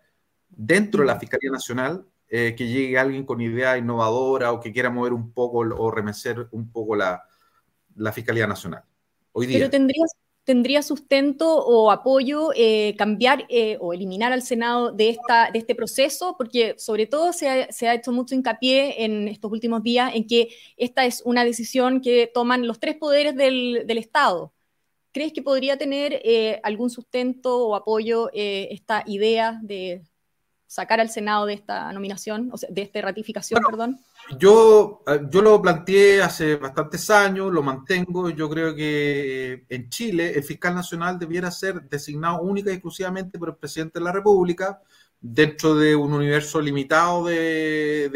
dentro 0.47 1.01
de 1.01 1.07
la 1.07 1.19
Fiscalía 1.19 1.51
Nacional 1.51 2.05
que 2.27 2.53
llegue 2.55 2.95
alguien 2.95 3.25
con 3.25 3.41
idea 3.41 3.75
innovadora 3.75 4.51
o 4.51 4.59
que 4.59 4.71
quiera 4.71 4.91
mover 4.91 5.13
un 5.13 5.33
poco 5.33 5.61
o 5.61 5.89
remecer 5.89 6.47
un 6.51 6.71
poco 6.71 6.95
la, 6.95 7.23
la 7.95 8.11
Fiscalía 8.11 8.45
Nacional. 8.45 8.83
Hoy 9.31 9.47
día. 9.47 9.57
Pero 9.57 9.69
tendrías, 9.69 10.11
tendría 10.49 10.81
sustento 10.81 11.63
o 11.63 11.91
apoyo 11.91 12.49
eh, 12.55 12.95
cambiar 12.97 13.45
eh, 13.49 13.77
o 13.79 13.93
eliminar 13.93 14.33
al 14.33 14.41
Senado 14.41 14.91
de, 14.91 15.09
esta, 15.09 15.51
de 15.51 15.59
este 15.59 15.75
proceso, 15.75 16.33
porque 16.39 16.73
sobre 16.79 17.05
todo 17.05 17.33
se 17.33 17.47
ha, 17.47 17.93
hecho 17.93 18.11
mucho 18.11 18.33
hincapié 18.33 19.05
en 19.05 19.27
estos 19.27 19.51
últimos 19.51 19.83
días 19.83 20.11
en 20.15 20.25
que 20.25 20.49
esta 20.75 21.05
es 21.05 21.21
una 21.23 21.45
decisión 21.45 22.01
que 22.01 22.25
toman 22.33 22.65
los 22.65 22.79
tres 22.79 22.95
poderes 22.95 23.35
del, 23.35 23.85
Estado. 23.99 24.51
¿Crees 25.11 25.33
que 25.33 25.43
podría 25.43 25.77
tener 25.77 26.19
eh, 26.23 26.59
algún 26.63 26.89
sustento 26.89 27.67
o 27.67 27.75
apoyo 27.75 28.31
esta 28.33 29.03
idea 29.05 29.59
de 29.61 30.01
sacar 30.69 30.99
al 30.99 31.09
Senado 31.09 31.47
de 31.47 31.55
esta 31.55 31.91
nominación, 31.91 32.51
o 32.53 32.57
sea, 32.57 32.69
de 32.71 32.83
esta 32.83 33.01
ratificación, 33.01 33.59
perdón? 33.67 33.99
Yo, 34.37 35.01
eh, 35.07 35.21
yo 35.27 35.41
lo 35.41 35.59
planteé 35.59 36.21
hace 36.21 36.57
bastantes 36.57 37.09
años, 37.09 37.51
lo 37.51 37.63
mantengo. 37.63 38.29
Yo 38.29 38.47
creo 38.47 38.75
que 38.75 39.65
en 39.67 39.89
Chile 39.89 40.31
el 40.35 40.43
fiscal 40.43 40.75
nacional 40.75 41.17
debiera 41.17 41.49
ser 41.49 41.89
designado 41.89 42.41
única 42.41 42.69
y 42.69 42.75
exclusivamente 42.75 43.39
por 43.39 43.49
el 43.49 43.55
presidente 43.55 43.97
de 43.97 44.05
la 44.05 44.11
República, 44.11 44.79
dentro 45.19 45.73
de 45.73 45.95
un 45.95 46.13
universo 46.13 46.61
limitado 46.61 47.25
de, 47.25 48.09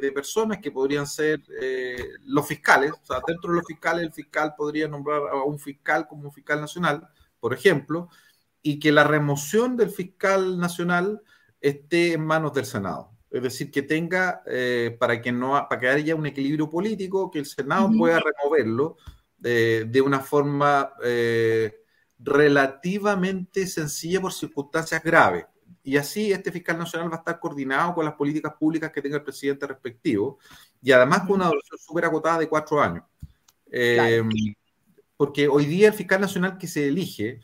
de, 0.00 0.12
personas 0.12 0.58
que 0.58 0.70
podrían 0.70 1.06
ser 1.06 1.42
eh, 1.60 1.96
los 2.26 2.46
fiscales. 2.46 2.92
O 2.92 3.04
sea, 3.04 3.18
dentro 3.26 3.50
de 3.50 3.56
los 3.56 3.66
fiscales, 3.66 4.04
el 4.04 4.12
fiscal 4.12 4.54
podría 4.56 4.86
nombrar 4.86 5.22
a 5.32 5.42
un 5.42 5.58
fiscal 5.58 6.06
como 6.06 6.30
fiscal 6.30 6.60
nacional, 6.60 7.08
por 7.40 7.52
ejemplo, 7.52 8.08
y 8.62 8.78
que 8.78 8.92
la 8.92 9.02
remoción 9.02 9.76
del 9.76 9.90
fiscal 9.90 10.60
nacional 10.60 11.22
esté 11.60 12.12
en 12.14 12.24
manos 12.24 12.52
del 12.52 12.66
Senado. 12.66 13.18
Es 13.30 13.42
decir, 13.42 13.70
que 13.70 13.82
tenga, 13.82 14.42
eh, 14.46 14.96
para, 14.98 15.20
que 15.20 15.32
no, 15.32 15.50
para 15.68 15.80
que 15.80 15.88
haya 15.88 16.14
un 16.14 16.26
equilibrio 16.26 16.70
político, 16.70 17.30
que 17.30 17.40
el 17.40 17.46
Senado 17.46 17.90
pueda 17.96 18.20
removerlo 18.20 18.96
eh, 19.44 19.84
de 19.86 20.00
una 20.00 20.20
forma 20.20 20.94
eh, 21.04 21.82
relativamente 22.18 23.66
sencilla 23.66 24.20
por 24.20 24.32
circunstancias 24.32 25.02
graves. 25.02 25.44
Y 25.82 25.96
así 25.96 26.32
este 26.32 26.50
fiscal 26.50 26.78
nacional 26.78 27.10
va 27.10 27.16
a 27.16 27.18
estar 27.18 27.38
coordinado 27.38 27.94
con 27.94 28.04
las 28.04 28.14
políticas 28.14 28.54
públicas 28.58 28.90
que 28.90 29.02
tenga 29.02 29.16
el 29.16 29.22
presidente 29.22 29.66
respectivo 29.66 30.38
y 30.82 30.92
además 30.92 31.20
con 31.20 31.36
una 31.36 31.46
duración 31.46 31.78
súper 31.78 32.06
agotada 32.06 32.38
de 32.38 32.48
cuatro 32.48 32.80
años. 32.80 33.04
Porque 35.16 35.48
hoy 35.48 35.66
día 35.66 35.88
el 35.88 35.94
fiscal 35.94 36.20
nacional 36.20 36.56
que 36.58 36.66
se 36.66 36.88
elige, 36.88 37.40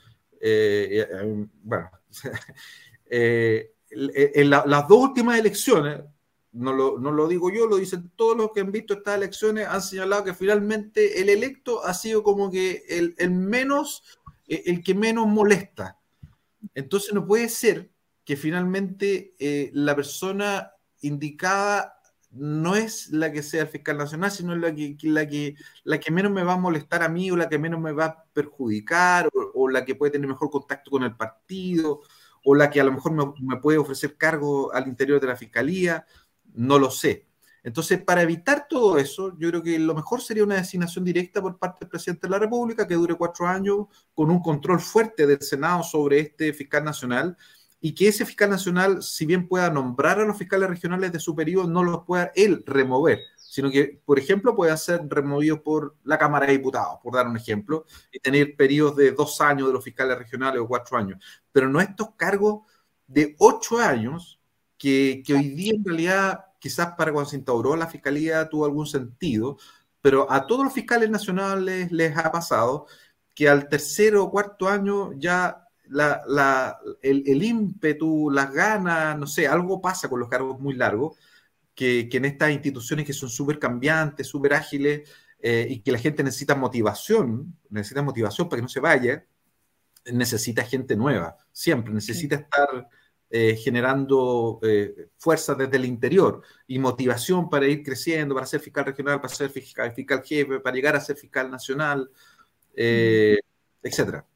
bueno, 1.62 1.90
en 3.94 4.50
las 4.50 4.88
dos 4.88 4.98
últimas 4.98 5.38
elecciones, 5.38 6.02
no 6.54 6.72
lo, 6.72 6.98
no 6.98 7.10
lo, 7.10 7.26
digo 7.26 7.50
yo, 7.50 7.66
lo 7.66 7.76
dicen 7.76 8.12
todos 8.14 8.36
los 8.36 8.52
que 8.52 8.60
han 8.60 8.70
visto 8.70 8.94
estas 8.94 9.16
elecciones, 9.16 9.66
han 9.66 9.82
señalado 9.82 10.24
que 10.24 10.34
finalmente 10.34 11.20
el 11.20 11.28
electo 11.28 11.84
ha 11.84 11.92
sido 11.94 12.22
como 12.22 12.50
que 12.50 12.84
el, 12.88 13.14
el 13.18 13.30
menos, 13.30 14.04
eh, 14.46 14.62
el 14.66 14.82
que 14.82 14.94
menos 14.94 15.26
molesta. 15.26 15.98
Entonces 16.74 17.12
no 17.12 17.26
puede 17.26 17.48
ser 17.48 17.90
que 18.24 18.36
finalmente 18.36 19.34
eh, 19.38 19.70
la 19.74 19.96
persona 19.96 20.72
indicada 21.02 21.98
no 22.30 22.76
es 22.76 23.10
la 23.10 23.32
que 23.32 23.42
sea 23.42 23.62
el 23.62 23.68
fiscal 23.68 23.98
nacional, 23.98 24.30
sino 24.30 24.56
la 24.56 24.74
que, 24.74 24.96
la 25.02 25.26
que, 25.26 25.56
la 25.82 25.98
que 25.98 26.10
menos 26.10 26.32
me 26.32 26.44
va 26.44 26.54
a 26.54 26.58
molestar 26.58 27.02
a 27.02 27.08
mí 27.08 27.30
o 27.30 27.36
la 27.36 27.48
que 27.48 27.58
menos 27.58 27.80
me 27.80 27.92
va 27.92 28.04
a 28.04 28.24
perjudicar 28.32 29.28
o, 29.34 29.50
o 29.54 29.68
la 29.68 29.84
que 29.84 29.94
puede 29.94 30.12
tener 30.12 30.28
mejor 30.28 30.50
contacto 30.50 30.90
con 30.90 31.02
el 31.02 31.16
partido 31.16 32.02
o 32.44 32.54
la 32.54 32.70
que 32.70 32.80
a 32.80 32.84
lo 32.84 32.92
mejor 32.92 33.34
me, 33.40 33.56
puede 33.56 33.78
ofrecer 33.78 34.16
cargo 34.16 34.72
al 34.72 34.86
interior 34.86 35.20
de 35.20 35.26
la 35.26 35.36
fiscalía, 35.36 36.06
no 36.52 36.78
lo 36.78 36.90
sé. 36.90 37.26
Entonces, 37.62 38.02
para 38.02 38.22
evitar 38.22 38.66
todo 38.68 38.98
eso, 38.98 39.36
yo 39.38 39.48
creo 39.48 39.62
que 39.62 39.78
lo 39.78 39.94
mejor 39.94 40.20
sería 40.20 40.44
una 40.44 40.56
designación 40.56 41.02
directa 41.04 41.40
por 41.40 41.58
parte 41.58 41.80
del 41.80 41.88
presidente 41.88 42.26
de 42.26 42.30
la 42.30 42.38
República 42.38 42.86
que 42.86 42.94
dure 42.94 43.14
cuatro 43.14 43.46
años 43.46 43.86
con 44.12 44.30
un 44.30 44.40
control 44.40 44.80
fuerte 44.80 45.26
del 45.26 45.40
Senado 45.40 45.82
sobre 45.82 46.20
este 46.20 46.52
fiscal 46.52 46.84
nacional 46.84 47.36
y 47.80 47.94
que 47.94 48.08
ese 48.08 48.26
fiscal 48.26 48.50
nacional, 48.50 49.02
si 49.02 49.24
bien 49.24 49.48
pueda 49.48 49.70
nombrar 49.70 50.20
a 50.20 50.26
los 50.26 50.36
fiscales 50.36 50.68
regionales 50.68 51.10
de 51.12 51.20
su 51.20 51.34
periodo, 51.34 51.66
no 51.66 51.82
los 51.82 52.04
pueda 52.04 52.30
él 52.34 52.62
remover 52.66 53.20
sino 53.54 53.70
que, 53.70 54.00
por 54.04 54.18
ejemplo, 54.18 54.56
pueden 54.56 54.76
ser 54.76 55.02
removidos 55.08 55.60
por 55.60 55.94
la 56.02 56.18
Cámara 56.18 56.44
de 56.46 56.54
Diputados, 56.54 56.98
por 57.00 57.14
dar 57.14 57.28
un 57.28 57.36
ejemplo, 57.36 57.84
y 58.10 58.18
tener 58.18 58.56
periodos 58.56 58.96
de 58.96 59.12
dos 59.12 59.40
años 59.40 59.68
de 59.68 59.72
los 59.72 59.84
fiscales 59.84 60.18
regionales 60.18 60.60
o 60.60 60.66
cuatro 60.66 60.98
años, 60.98 61.24
pero 61.52 61.68
no 61.68 61.80
estos 61.80 62.16
cargos 62.16 62.62
de 63.06 63.36
ocho 63.38 63.78
años 63.78 64.40
que, 64.76 65.22
hoy 65.28 65.50
día 65.50 65.72
en 65.72 65.84
realidad 65.84 66.46
quizás 66.58 66.94
para 66.96 67.12
cuando 67.12 67.30
se 67.30 67.36
instauró 67.36 67.76
la 67.76 67.86
fiscalía 67.86 68.48
tuvo 68.48 68.64
algún 68.64 68.88
sentido, 68.88 69.56
pero 70.00 70.28
a 70.32 70.48
todos 70.48 70.64
los 70.64 70.72
fiscales 70.72 71.08
nacionales 71.08 71.92
les 71.92 72.16
ha 72.16 72.32
pasado 72.32 72.86
que 73.36 73.48
al 73.48 73.68
tercero 73.68 74.24
o 74.24 74.30
cuarto 74.32 74.66
año 74.66 75.12
ya 75.12 75.68
el, 77.02 77.22
el, 77.24 77.42
ímpetu, 77.44 78.32
las 78.32 78.52
ganas, 78.52 79.16
no 79.16 79.28
sé, 79.28 79.46
algo 79.46 79.80
pasa 79.80 80.08
con 80.08 80.18
los 80.18 80.28
cargos 80.28 80.58
muy 80.58 80.74
largos 80.74 81.16
que, 81.74 82.08
en 82.10 82.24
estas 82.24 82.50
instituciones 82.52 83.06
que 83.06 83.12
son 83.12 83.28
súper 83.28 83.58
cambiantes, 83.58 84.26
súper 84.26 84.54
ágiles 84.54 85.08
eh, 85.40 85.66
y 85.68 85.80
que 85.80 85.92
la 85.92 85.98
gente 85.98 86.22
necesita 86.22 86.54
motivación, 86.54 87.58
necesita 87.70 88.02
motivación 88.02 88.48
para 88.48 88.58
que 88.58 88.62
no 88.62 88.68
se 88.68 88.80
vaya, 88.80 89.26
necesita 90.12 90.64
gente 90.64 90.96
nueva, 90.96 91.36
siempre 91.52 91.92
necesita 91.92 92.36
estar 92.36 92.88
eh, 93.30 93.56
generando 93.56 94.60
eh, 94.62 95.08
fuerza 95.16 95.54
desde 95.54 95.76
el 95.76 95.86
interior 95.86 96.42
y 96.66 96.78
motivación 96.78 97.48
para 97.50 97.66
ir 97.66 97.82
creciendo, 97.82 98.34
para 98.34 98.46
ser 98.46 98.60
fiscal 98.60 98.84
regional, 98.84 99.20
para 99.20 99.34
ser 99.34 99.50
fiscal, 99.50 99.92
fiscal 99.92 100.22
jefe, 100.22 100.60
para 100.60 100.76
llegar 100.76 100.96
a 100.96 101.00
ser 101.00 101.16
fiscal 101.16 101.50
nacional, 101.50 102.10
etcétera. 102.76 104.26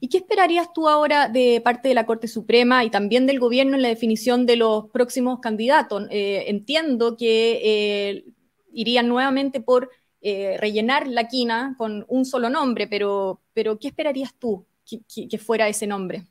¿Y 0.00 0.08
qué 0.08 0.18
esperarías 0.18 0.72
tú 0.72 0.88
ahora 0.88 1.28
de 1.28 1.60
parte 1.62 1.88
de 1.88 1.94
la 1.94 2.06
Corte 2.06 2.26
Suprema 2.26 2.84
y 2.84 2.90
también 2.90 3.26
del 3.26 3.38
gobierno 3.38 3.76
en 3.76 3.82
la 3.82 3.88
definición 3.88 4.46
de 4.46 4.56
los 4.56 4.88
próximos 4.90 5.40
candidatos? 5.40 6.04
Eh, 6.10 6.44
entiendo 6.48 7.16
que 7.16 7.60
eh, 7.62 8.24
irían 8.72 9.08
nuevamente 9.08 9.60
por 9.60 9.90
eh, 10.22 10.56
rellenar 10.58 11.06
la 11.06 11.28
quina 11.28 11.74
con 11.76 12.04
un 12.08 12.24
solo 12.24 12.48
nombre, 12.48 12.86
pero, 12.88 13.40
pero 13.52 13.78
¿qué 13.78 13.88
esperarías 13.88 14.34
tú 14.38 14.66
que, 14.84 15.38
fuera 15.38 15.68
ese 15.68 15.86
nombre? 15.86 16.24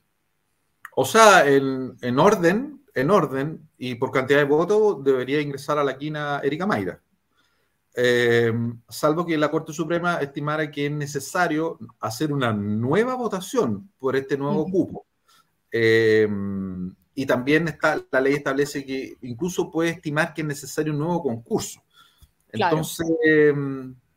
O 0.95 1.05
sea, 1.05 1.47
en, 1.47 2.19
orden, 2.19 2.81
en 2.93 3.12
orden 3.12 3.69
y 3.77 3.95
por 3.95 4.12
cantidad 4.12 4.39
de 4.39 4.45
votos 4.45 5.03
debería 5.03 5.41
ingresar 5.41 5.77
a 5.77 5.83
la 5.83 5.97
quina 5.97 6.41
Erika 6.43 6.65
Mayra. 6.65 7.00
Eh, 7.98 8.52
salvo 8.90 9.25
que 9.25 9.38
la 9.38 9.50
Corte 9.50 9.72
Suprema 9.72 10.18
estimara 10.18 10.70
que 10.70 10.88
es 10.88 10.92
necesario 10.92 11.80
hacer 12.00 12.34
una 12.34 12.52
nueva 12.52 13.16
votación 13.16 13.90
por 13.98 14.16
este 14.16 14.38
nuevo 14.38 14.66
cupo. 14.70 15.06
Eh, 15.72 16.28
y 17.14 17.25
también 17.25 17.68
está, 17.70 18.02
la 18.12 18.20
ley 18.20 18.34
establece 18.34 18.86
que 18.86 19.16
incluso 19.22 19.72
puede 19.72 19.92
estimar 19.92 20.34
que 20.34 20.42
es 20.42 20.48
necesario 20.48 20.92
un 20.92 21.00
nuevo 21.00 21.22
concurso. 21.24 21.82
Entonces... 22.52 23.08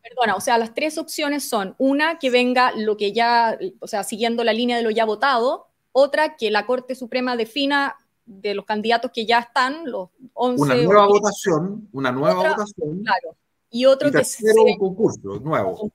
Perdona, 0.02 0.36
o 0.36 0.40
sea, 0.40 0.56
las 0.56 0.72
tres 0.72 0.96
opciones 0.96 1.48
son 1.48 1.74
una, 1.78 2.18
que 2.18 2.30
venga 2.30 2.72
lo 2.74 2.96
que 2.96 3.12
ya, 3.12 3.58
o 3.78 3.86
sea, 3.86 4.04
siguiendo 4.04 4.42
la 4.42 4.54
línea 4.54 4.76
de 4.76 4.82
lo 4.82 4.90
ya 4.90 5.04
votado, 5.04 5.66
otra, 5.92 6.36
que 6.36 6.50
la 6.50 6.64
Corte 6.64 6.94
Suprema 6.94 7.36
defina 7.36 7.96
de 8.24 8.54
los 8.54 8.64
candidatos 8.64 9.10
que 9.12 9.26
ya 9.26 9.40
están, 9.40 9.90
los 9.90 10.10
11. 10.34 10.62
Una 10.62 10.74
nueva 10.76 11.06
votación, 11.06 11.88
una 11.92 12.12
nueva 12.12 12.48
votación. 12.48 13.02
Claro. 13.02 13.36
Y 13.70 13.84
otro 13.84 14.10
que 14.10 14.24
sea 14.24 14.52
un 14.54 14.78
concurso 14.78 15.40
nuevo. 15.40 15.92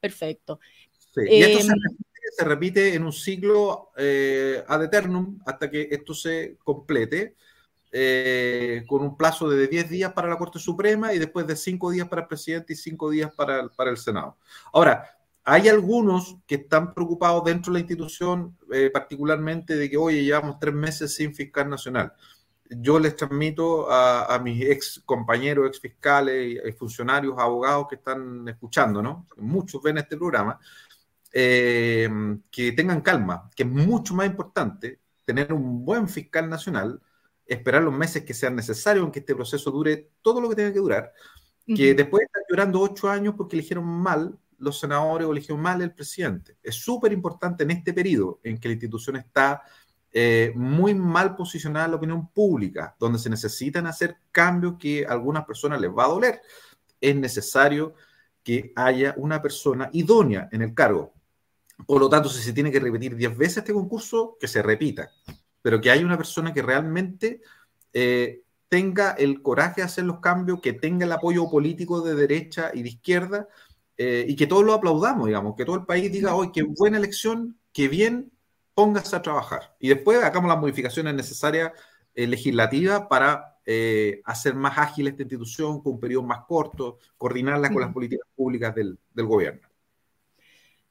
Perfecto. 0.00 0.60
Y 1.16 1.42
esto 1.42 1.62
se 1.62 1.72
em, 1.72 1.78
se 2.36 2.44
repite 2.44 2.94
en 2.94 3.04
un 3.04 3.12
ciclo 3.12 3.90
eh, 3.96 4.62
ad 4.68 4.84
eternum 4.84 5.40
hasta 5.46 5.70
que 5.70 5.88
esto 5.90 6.14
se 6.14 6.56
complete, 6.62 7.34
eh, 7.90 8.84
con 8.86 9.02
un 9.02 9.16
plazo 9.16 9.48
de 9.48 9.66
10 9.66 9.88
días 9.88 10.12
para 10.12 10.28
la 10.28 10.36
Corte 10.36 10.58
Suprema 10.58 11.12
y 11.14 11.18
después 11.18 11.46
de 11.46 11.56
5 11.56 11.90
días 11.90 12.08
para 12.08 12.22
el 12.22 12.28
presidente 12.28 12.74
y 12.74 12.76
5 12.76 13.10
días 13.10 13.32
para 13.34 13.60
el, 13.60 13.70
para 13.70 13.90
el 13.90 13.96
Senado. 13.96 14.36
Ahora, 14.72 15.18
hay 15.42 15.68
algunos 15.68 16.36
que 16.46 16.56
están 16.56 16.92
preocupados 16.92 17.42
dentro 17.44 17.72
de 17.72 17.78
la 17.78 17.80
institución, 17.80 18.56
eh, 18.72 18.90
particularmente 18.92 19.76
de 19.76 19.88
que, 19.88 19.96
oye, 19.96 20.22
llevamos 20.22 20.58
tres 20.60 20.74
meses 20.74 21.14
sin 21.14 21.34
fiscal 21.34 21.70
nacional. 21.70 22.12
Yo 22.70 22.98
les 22.98 23.16
transmito 23.16 23.90
a, 23.90 24.34
a 24.34 24.38
mis 24.38 24.62
ex 24.62 25.02
compañeros, 25.04 25.68
ex 25.68 25.80
fiscales, 25.80 26.60
funcionarios, 26.76 27.34
abogados 27.38 27.86
que 27.88 27.96
están 27.96 28.46
escuchando, 28.48 29.02
¿no? 29.02 29.26
Muchos 29.36 29.82
ven 29.82 29.98
este 29.98 30.16
programa, 30.16 30.58
eh, 31.32 32.08
que 32.50 32.72
tengan 32.72 33.00
calma, 33.00 33.50
que 33.54 33.62
es 33.62 33.68
mucho 33.68 34.14
más 34.14 34.26
importante 34.26 35.00
tener 35.24 35.52
un 35.52 35.84
buen 35.84 36.08
fiscal 36.08 36.48
nacional, 36.48 37.00
esperar 37.44 37.82
los 37.82 37.92
meses 37.92 38.24
que 38.24 38.34
sean 38.34 38.56
necesarios, 38.56 39.02
aunque 39.02 39.20
este 39.20 39.34
proceso 39.34 39.70
dure 39.70 40.12
todo 40.22 40.40
lo 40.40 40.48
que 40.48 40.56
tenga 40.56 40.72
que 40.72 40.78
durar, 40.78 41.12
que 41.66 41.92
después 41.92 42.20
de 42.20 42.24
estar 42.24 42.42
llorando 42.48 42.80
ocho 42.80 43.10
años 43.10 43.34
porque 43.36 43.56
eligieron 43.56 43.84
mal 43.84 44.38
los 44.56 44.80
senadores 44.80 45.26
o 45.26 45.32
eligieron 45.32 45.60
mal 45.60 45.82
el 45.82 45.92
presidente. 45.92 46.56
Es 46.62 46.76
súper 46.76 47.12
importante 47.12 47.62
en 47.64 47.72
este 47.72 47.92
periodo 47.92 48.40
en 48.42 48.58
que 48.58 48.68
la 48.68 48.74
institución 48.74 49.16
está 49.16 49.62
eh, 50.12 50.52
muy 50.54 50.94
mal 50.94 51.36
posicionada 51.36 51.88
la 51.88 51.96
opinión 51.96 52.28
pública, 52.30 52.96
donde 52.98 53.18
se 53.18 53.28
necesitan 53.28 53.86
hacer 53.86 54.16
cambios 54.32 54.76
que 54.78 55.06
a 55.06 55.12
algunas 55.12 55.44
personas 55.44 55.80
les 55.80 55.90
va 55.90 56.04
a 56.04 56.08
doler. 56.08 56.40
Es 57.00 57.14
necesario 57.14 57.94
que 58.42 58.72
haya 58.76 59.14
una 59.18 59.42
persona 59.42 59.90
idónea 59.92 60.48
en 60.52 60.62
el 60.62 60.74
cargo. 60.74 61.12
Por 61.86 62.00
lo 62.00 62.08
tanto, 62.08 62.28
si 62.28 62.42
se 62.42 62.52
tiene 62.52 62.72
que 62.72 62.80
repetir 62.80 63.14
10 63.14 63.36
veces 63.36 63.58
este 63.58 63.72
concurso, 63.72 64.36
que 64.40 64.48
se 64.48 64.62
repita, 64.62 65.10
pero 65.62 65.80
que 65.80 65.90
haya 65.90 66.04
una 66.04 66.16
persona 66.16 66.52
que 66.52 66.62
realmente 66.62 67.40
eh, 67.92 68.42
tenga 68.68 69.12
el 69.12 69.42
coraje 69.42 69.82
de 69.82 69.86
hacer 69.86 70.04
los 70.04 70.20
cambios, 70.20 70.60
que 70.60 70.72
tenga 70.72 71.04
el 71.04 71.12
apoyo 71.12 71.48
político 71.50 72.00
de 72.00 72.14
derecha 72.14 72.70
y 72.74 72.82
de 72.82 72.88
izquierda, 72.88 73.48
eh, 73.96 74.24
y 74.28 74.36
que 74.36 74.46
todos 74.46 74.64
lo 74.64 74.74
aplaudamos, 74.74 75.26
digamos, 75.26 75.54
que 75.56 75.64
todo 75.64 75.76
el 75.76 75.84
país 75.84 76.10
diga, 76.10 76.34
hoy 76.34 76.52
qué 76.52 76.62
buena 76.62 76.98
elección, 76.98 77.58
qué 77.72 77.88
bien, 77.88 78.32
póngase 78.78 79.16
a 79.16 79.22
trabajar. 79.22 79.74
Y 79.80 79.88
después 79.88 80.22
hagamos 80.22 80.48
las 80.48 80.60
modificaciones 80.60 81.12
necesarias 81.12 81.72
eh, 82.14 82.28
legislativas 82.28 83.08
para 83.08 83.56
hacer 84.24 84.54
más 84.54 84.78
ágil 84.78 85.08
esta 85.08 85.22
institución 85.24 85.82
con 85.82 85.94
un 85.94 86.00
periodo 86.00 86.22
más 86.22 86.46
corto, 86.46 86.96
coordinarla 87.18 87.70
con 87.70 87.82
las 87.82 87.92
políticas 87.92 88.26
públicas 88.34 88.74
del 88.74 88.98
gobierno. 89.14 89.68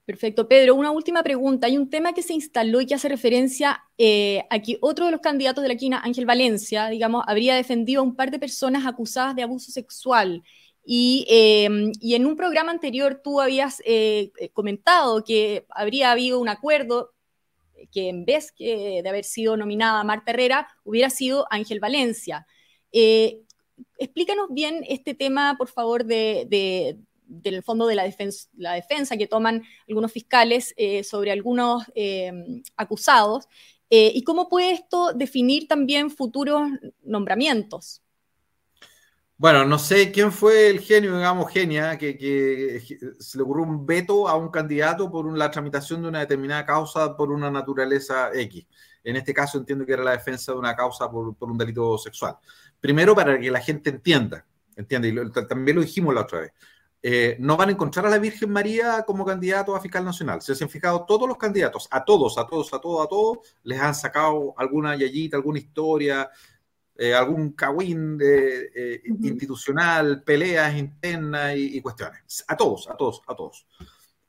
Perfecto. 0.08 0.48
Pedro, 0.48 0.76
una 0.76 0.92
última 0.92 1.22
pregunta. 1.22 1.68
Hay 1.68 1.78
un 1.78 1.90
tema 1.90 2.14
que 2.14 2.22
se 2.22 2.34
instaló 2.34 2.80
y 2.80 2.86
que 2.86 2.96
hace 2.96 3.10
referencia 3.10 3.84
eh, 3.98 4.42
a 4.50 4.60
que 4.60 4.78
otro 4.80 5.06
de 5.06 5.12
los 5.12 5.20
candidatos 5.20 5.62
de 5.62 5.68
la 5.68 5.76
quina, 5.76 6.00
Ángel 6.00 6.26
Valencia, 6.26 6.88
digamos, 6.88 7.26
habría 7.28 7.56
defendido 7.56 8.00
a 8.00 8.06
un 8.06 8.16
par 8.16 8.32
de 8.32 8.40
personas 8.40 8.86
acusadas 8.86 9.36
de 9.36 9.44
abuso 9.44 9.70
sexual. 9.70 10.44
Y, 10.86 11.26
em, 11.28 11.92
en 12.02 12.26
un 12.26 12.38
programa 12.38 12.72
anterior 12.72 13.20
tú 13.22 13.42
habías 13.42 13.82
eh, 13.84 14.32
comentado 14.54 15.26
que 15.26 15.66
habría 15.72 16.14
habido 16.14 16.40
un 16.40 16.48
acuerdo 16.48 17.12
que 17.92 18.10
en 18.10 18.26
vez 18.26 18.54
de 18.58 19.04
haber 19.08 19.24
sido 19.24 19.58
nominada 19.58 20.04
Marta 20.04 20.32
Herrera, 20.32 20.68
hubiera 20.84 21.10
sido 21.10 21.48
Ángel 21.50 21.80
Valencia. 21.80 22.46
Eh, 22.92 23.42
explícanos 23.98 24.48
bien 24.50 24.84
este 24.88 25.14
tema, 25.14 25.56
por 25.58 25.70
favor, 25.70 26.06
de, 26.06 26.98
del 27.26 27.64
fondo 27.64 27.88
de 27.88 27.96
la 27.96 28.04
defensa, 28.04 29.18
que 29.18 29.28
toman 29.28 29.64
algunos 29.88 30.12
fiscales 30.12 30.74
eh, 30.78 31.04
sobre 31.04 31.32
algunos 31.32 31.84
eh, 31.96 32.32
acusados 32.76 33.48
y 33.90 34.22
cómo 34.24 34.50
puede 34.50 34.72
esto 34.72 35.14
definir 35.14 35.70
también 35.70 36.10
futuros 36.10 36.70
nombramientos. 37.04 38.02
Bueno, 39.40 39.66
no 39.66 39.78
sé 39.78 40.12
quién 40.12 40.32
fue 40.32 40.68
el 40.70 40.80
genio, 40.80 41.16
digamos, 41.16 41.52
genia, 41.52 41.96
que, 41.96 42.82
se 43.20 43.38
le 43.38 43.44
ocurrió 43.44 43.66
un 43.66 43.86
veto 43.86 44.28
a 44.28 44.36
un 44.36 44.50
candidato 44.50 45.12
por 45.12 45.32
la 45.38 45.52
tramitación 45.52 46.02
de 46.02 46.08
una 46.08 46.20
determinada 46.22 46.66
causa 46.66 47.16
por 47.16 47.32
una 47.32 47.52
naturaleza 47.52 48.32
X. 48.34 48.66
En 49.04 49.16
este 49.16 49.36
caso 49.36 49.60
entiendo 49.60 49.86
que 49.86 49.94
era 49.94 50.04
la 50.04 50.12
defensa 50.12 50.54
de 50.54 50.58
una 50.58 50.76
causa 50.76 51.10
por, 51.12 51.36
por 51.36 51.52
un 51.52 51.58
delito 51.58 52.00
sexual. 52.00 52.36
Primero, 52.80 53.14
para 53.14 53.40
que 53.40 53.52
la 53.52 53.62
gente 53.62 53.92
entienda, 53.92 54.44
entiende, 54.76 55.10
y 55.10 55.46
también 55.48 55.76
lo 55.76 55.84
dijimos 55.84 56.16
la 56.16 56.22
otra 56.22 56.40
vez. 56.40 56.54
Eh, 57.04 57.38
no 57.40 57.56
van 57.56 57.70
a 57.70 57.72
encontrar 57.74 58.08
a 58.08 58.10
la 58.10 58.18
Virgen 58.18 58.52
María 58.52 59.04
como 59.06 59.24
candidato 59.24 59.76
a 59.76 59.80
fiscal 59.80 60.04
nacional. 60.04 60.42
Se 60.42 60.62
han 60.64 60.70
fijado 60.70 61.06
todos 61.06 61.28
los 61.28 61.38
candidatos, 61.38 61.88
a 61.92 62.04
todos, 62.04 62.40
a 62.40 62.48
todos, 62.48 62.74
a 62.74 62.82
todos, 62.82 63.06
a 63.06 63.08
todos, 63.08 63.38
les 63.64 63.80
han 63.80 63.94
sacado 63.94 64.56
alguna 64.58 64.96
yayita, 64.96 65.38
alguna 65.38 65.60
historia, 65.60 66.28
eh, 66.98 67.14
algún 67.14 67.52
cagüín 67.52 68.18
eh, 68.22 69.02
institucional, 69.06 70.24
peleas 70.24 70.76
internas 70.76 71.54
y, 71.56 71.80
cuestiones. 71.82 72.44
A 72.48 72.58
todos, 72.58 72.90
a 72.90 72.98
todos, 72.98 73.22
a 73.28 73.36
todos. 73.36 73.68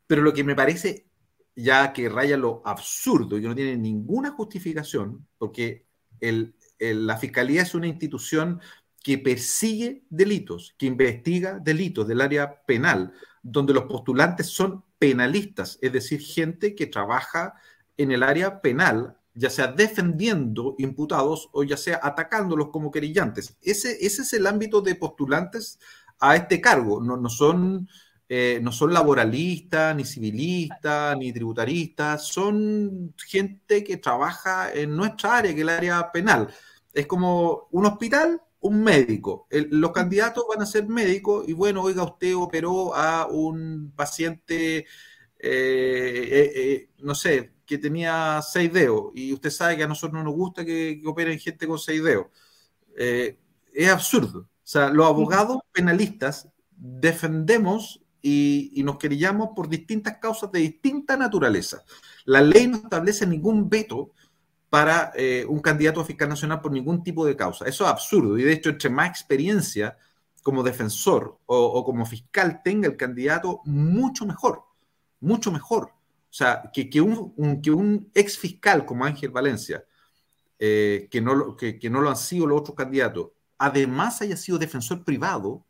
Pero 0.07 0.23
lo 0.23 0.33
que 0.33 0.45
me 0.45 0.55
parece 0.55 1.07
ya 1.55 1.93
que 1.93 2.09
raya 2.09 2.37
lo 2.37 2.63
absurdo 2.65 3.37
y 3.37 3.43
que 3.43 3.49
no 3.49 3.55
tiene 3.55 3.77
ninguna 3.77 4.31
justificación, 4.31 5.27
porque 5.39 5.87
la 6.79 7.17
fiscalía 7.17 7.63
es 7.63 7.75
una 7.75 7.89
institución 7.89 8.61
que 9.03 9.19
persigue 9.19 10.05
delitos, 10.11 10.75
que 10.79 10.87
investiga 10.87 11.59
delitos 11.59 12.07
del 12.07 12.21
área 12.21 12.63
penal, 12.65 13.13
donde 13.43 13.73
los 13.73 13.85
postulantes 13.85 14.47
son 14.47 14.85
penalistas, 14.99 15.79
es 15.81 15.93
decir, 15.93 16.21
gente 16.21 16.75
que 16.75 16.87
trabaja 16.87 17.55
en 17.97 18.13
el 18.13 18.23
área 18.23 18.61
penal, 18.61 19.18
ya 19.39 19.51
sea 19.51 19.69
defendiendo 19.69 20.75
imputados 20.79 21.49
o 21.53 21.63
ya 21.63 21.77
sea 21.77 22.01
atacándolos 22.03 22.71
como 22.71 22.91
querellantes. 22.91 23.57
Ese, 23.63 24.05
ese 24.05 24.23
es 24.23 24.33
el 24.33 24.47
ámbito 24.47 24.81
de 24.81 24.97
postulantes 24.97 25.79
a 26.19 26.37
este 26.37 26.61
cargo. 26.61 27.01
No, 27.01 27.17
no 27.17 27.29
son, 27.29 27.89
eh, 28.29 28.59
no 28.63 28.73
son 28.73 28.93
laboralistas, 28.93 29.95
ni 29.95 30.05
civilistas, 30.05 31.17
ni 31.17 31.33
tributaristas, 31.33 32.27
son 32.27 33.15
gente 33.17 33.85
que 33.85 33.97
trabaja 33.99 34.73
en 34.73 34.97
nuestra 34.97 35.39
área, 35.39 35.53
que 35.53 35.59
es 35.59 35.63
el 35.63 35.69
área 35.69 36.11
penal. 36.13 36.49
Es 36.93 37.07
como 37.07 37.69
un 37.71 37.87
hospital 37.87 38.43
un 38.61 38.83
médico. 38.83 39.47
los 39.51 39.93
candidatos 39.93 40.45
van 40.49 40.63
a 40.63 40.67
ser 40.67 40.87
médicos 40.89 41.49
y 41.49 41.53
bueno, 41.53 41.83
oiga, 41.83 42.03
usted 42.03 42.35
operó 42.37 42.95
a 42.95 43.27
un 43.27 43.93
paciente, 43.95 44.87
eh, 45.39 46.29
eh, 46.31 46.53
eh, 46.55 46.91
no 46.99 47.15
sé, 47.15 47.53
que 47.65 47.79
tenía 47.79 48.41
seis 48.43 48.73
dedos 48.73 49.13
y 49.15 49.33
usted 49.33 49.51
sabe 49.51 49.77
que 49.77 49.85
a 49.85 49.89
nosotros 49.89 50.15
no 50.15 50.25
nos 50.25 50.35
gusta 50.35 50.65
que, 50.65 51.01
operen 51.07 51.39
gente 51.39 51.67
con 51.67 51.79
seis 51.79 52.03
dedos. 52.03 52.27
es 52.97 53.89
absurdo. 53.89 54.41
O 54.41 54.71
sea, 54.71 54.91
los 54.91 55.07
abogados 55.07 55.59
penalistas 55.73 56.49
defendemos 56.71 58.03
y, 58.21 58.73
y, 58.75 58.83
nos 58.83 58.99
querellamos 58.99 59.51
por 59.55 59.69
distintas 59.69 60.19
causas 60.19 60.51
de 60.53 60.61
distinta 60.61 61.17
naturaleza. 61.17 61.85
La 62.25 62.41
ley 62.41 62.67
no 62.67 62.79
establece 62.79 63.27
ningún 63.27 63.71
veto 63.71 64.13
para 64.71 65.13
eh, 65.15 65.47
un 65.49 65.61
candidato 65.61 66.01
a 66.01 66.05
fiscal 66.05 66.29
nacional 66.29 66.61
por 66.61 66.73
ningún 66.73 67.03
tipo 67.03 67.25
de 67.25 67.37
causa. 67.37 67.67
Eso 67.67 67.85
es 67.85 67.91
absurdo 67.91 68.39
y 68.39 68.43
de 68.43 68.53
hecho 68.53 68.71
entre 68.71 68.91
más 68.91 69.09
experiencia 69.09 69.97
como 70.43 70.63
defensor 70.63 71.39
o, 71.47 71.85
como 71.85 72.07
fiscal 72.07 72.63
tenga 72.63 72.89
el 72.89 72.97
candidato, 72.97 73.61
mucho 73.65 74.25
mejor, 74.25 74.65
mucho 75.21 75.51
mejor. 75.51 75.93
O 76.31 76.33
sea, 76.33 76.71
que, 76.73 76.91
que, 76.91 77.01
un, 77.01 77.61
que 77.63 77.71
un 77.71 78.11
ex 78.15 78.39
fiscal 78.39 78.85
como 78.85 79.05
Ángel 79.05 79.31
Valencia, 79.31 79.85
eh, 80.59 81.09
que, 81.11 81.21
no, 81.21 81.57
que, 81.57 81.79
que 81.79 81.91
no 81.91 82.01
lo 82.01 82.11
han 82.11 82.17
sido 82.17 82.47
los 82.47 82.61
otros 82.61 82.77
candidatos, 82.77 83.29
además 83.57 84.21
haya 84.23 84.37
sido 84.37 84.59
defensor 84.59 85.05
privado 85.05 85.65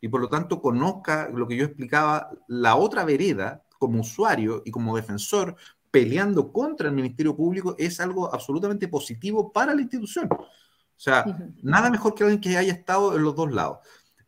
y 0.00 0.08
por 0.08 0.20
lo 0.20 0.28
tanto 0.28 0.60
conozca 0.60 1.28
lo 1.28 1.46
que 1.46 1.56
yo 1.56 1.64
explicaba, 1.64 2.30
la 2.48 2.76
otra 2.76 3.04
vereda 3.04 3.62
como 3.78 4.00
usuario 4.00 4.62
y 4.64 4.70
como 4.70 4.96
defensor 4.96 5.56
peleando 5.90 6.52
contra 6.52 6.88
el 6.88 6.94
Ministerio 6.94 7.36
Público 7.36 7.74
es 7.78 8.00
algo 8.00 8.32
absolutamente 8.32 8.88
positivo 8.88 9.52
para 9.52 9.74
la 9.74 9.80
institución. 9.80 10.28
O 10.30 11.02
sea, 11.02 11.24
nada 11.62 11.90
mejor 11.90 12.14
que 12.14 12.24
alguien 12.24 12.40
que 12.40 12.56
haya 12.56 12.72
estado 12.72 13.16
en 13.16 13.22
los 13.22 13.34
dos 13.34 13.50
lados. 13.52 13.78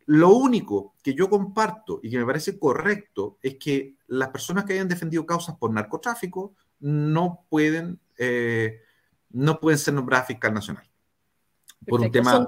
Lo 0.05 0.29
único 0.29 0.95
que 1.01 1.13
yo 1.13 1.29
comparto 1.29 1.99
y 2.03 2.09
que 2.09 2.17
me 2.17 2.25
parece 2.25 2.59
correcto 2.59 3.37
es 3.41 3.55
que 3.55 3.95
las 4.07 4.29
personas 4.29 4.65
que 4.65 4.73
hayan 4.73 4.87
defendido 4.87 5.25
causas 5.25 5.55
por 5.57 5.71
narcotráfico 5.71 6.53
no 6.79 7.45
pueden, 7.49 7.99
eh, 8.17 8.81
no 9.29 9.59
pueden 9.59 9.79
ser 9.79 9.93
nombradas 9.93 10.27
fiscal 10.27 10.53
nacional. 10.53 10.89
Por 11.87 12.01
un 12.01 12.11
tema, 12.11 12.47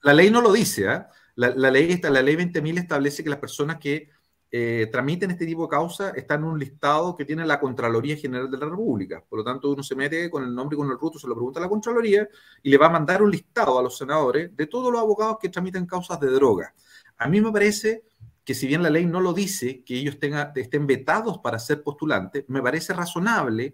la, 0.00 0.14
ley 0.14 0.30
no 0.30 0.40
lo 0.40 0.52
dice, 0.52 0.92
¿eh? 0.92 1.04
la, 1.36 1.50
la, 1.50 1.70
ley, 1.70 2.00
la 2.02 2.22
ley 2.22 2.36
20.000 2.36 2.78
establece 2.78 3.22
que 3.22 3.30
las 3.30 3.38
personas 3.38 3.78
que 3.78 4.10
eh, 4.54 4.90
tramiten 4.92 5.30
este 5.30 5.46
tipo 5.46 5.62
de 5.62 5.70
causa 5.70 6.10
están 6.10 6.40
en 6.40 6.48
un 6.48 6.58
listado 6.58 7.16
que 7.16 7.24
tiene 7.24 7.46
la 7.46 7.58
Contraloría 7.58 8.18
General 8.18 8.50
de 8.50 8.58
la 8.58 8.66
República. 8.66 9.24
Por 9.26 9.38
lo 9.38 9.44
tanto, 9.44 9.70
uno 9.70 9.82
se 9.82 9.94
mete 9.94 10.28
con 10.28 10.44
el 10.44 10.54
nombre 10.54 10.76
y 10.76 10.78
con 10.78 10.90
el 10.90 10.98
ruto, 10.98 11.18
se 11.18 11.26
lo 11.26 11.34
pregunta 11.34 11.58
a 11.58 11.62
la 11.62 11.70
Contraloría 11.70 12.28
y 12.62 12.68
le 12.68 12.76
va 12.76 12.88
a 12.88 12.90
mandar 12.90 13.22
un 13.22 13.30
listado 13.30 13.78
a 13.78 13.82
los 13.82 13.96
senadores 13.96 14.54
de 14.54 14.66
todos 14.66 14.92
los 14.92 15.00
abogados 15.00 15.38
que 15.40 15.48
tramiten 15.48 15.86
causas 15.86 16.20
de 16.20 16.26
droga. 16.26 16.74
A 17.16 17.28
mí 17.28 17.40
me 17.40 17.50
parece 17.50 18.04
que 18.44 18.52
si 18.52 18.66
bien 18.66 18.82
la 18.82 18.90
ley 18.90 19.06
no 19.06 19.20
lo 19.22 19.32
dice, 19.32 19.82
que 19.84 19.94
ellos 19.94 20.18
estén 20.54 20.86
vetados 20.86 21.38
para 21.38 21.58
ser 21.58 21.82
postulantes, 21.82 22.44
me 22.48 22.60
parece 22.60 22.92
razonable 22.92 23.72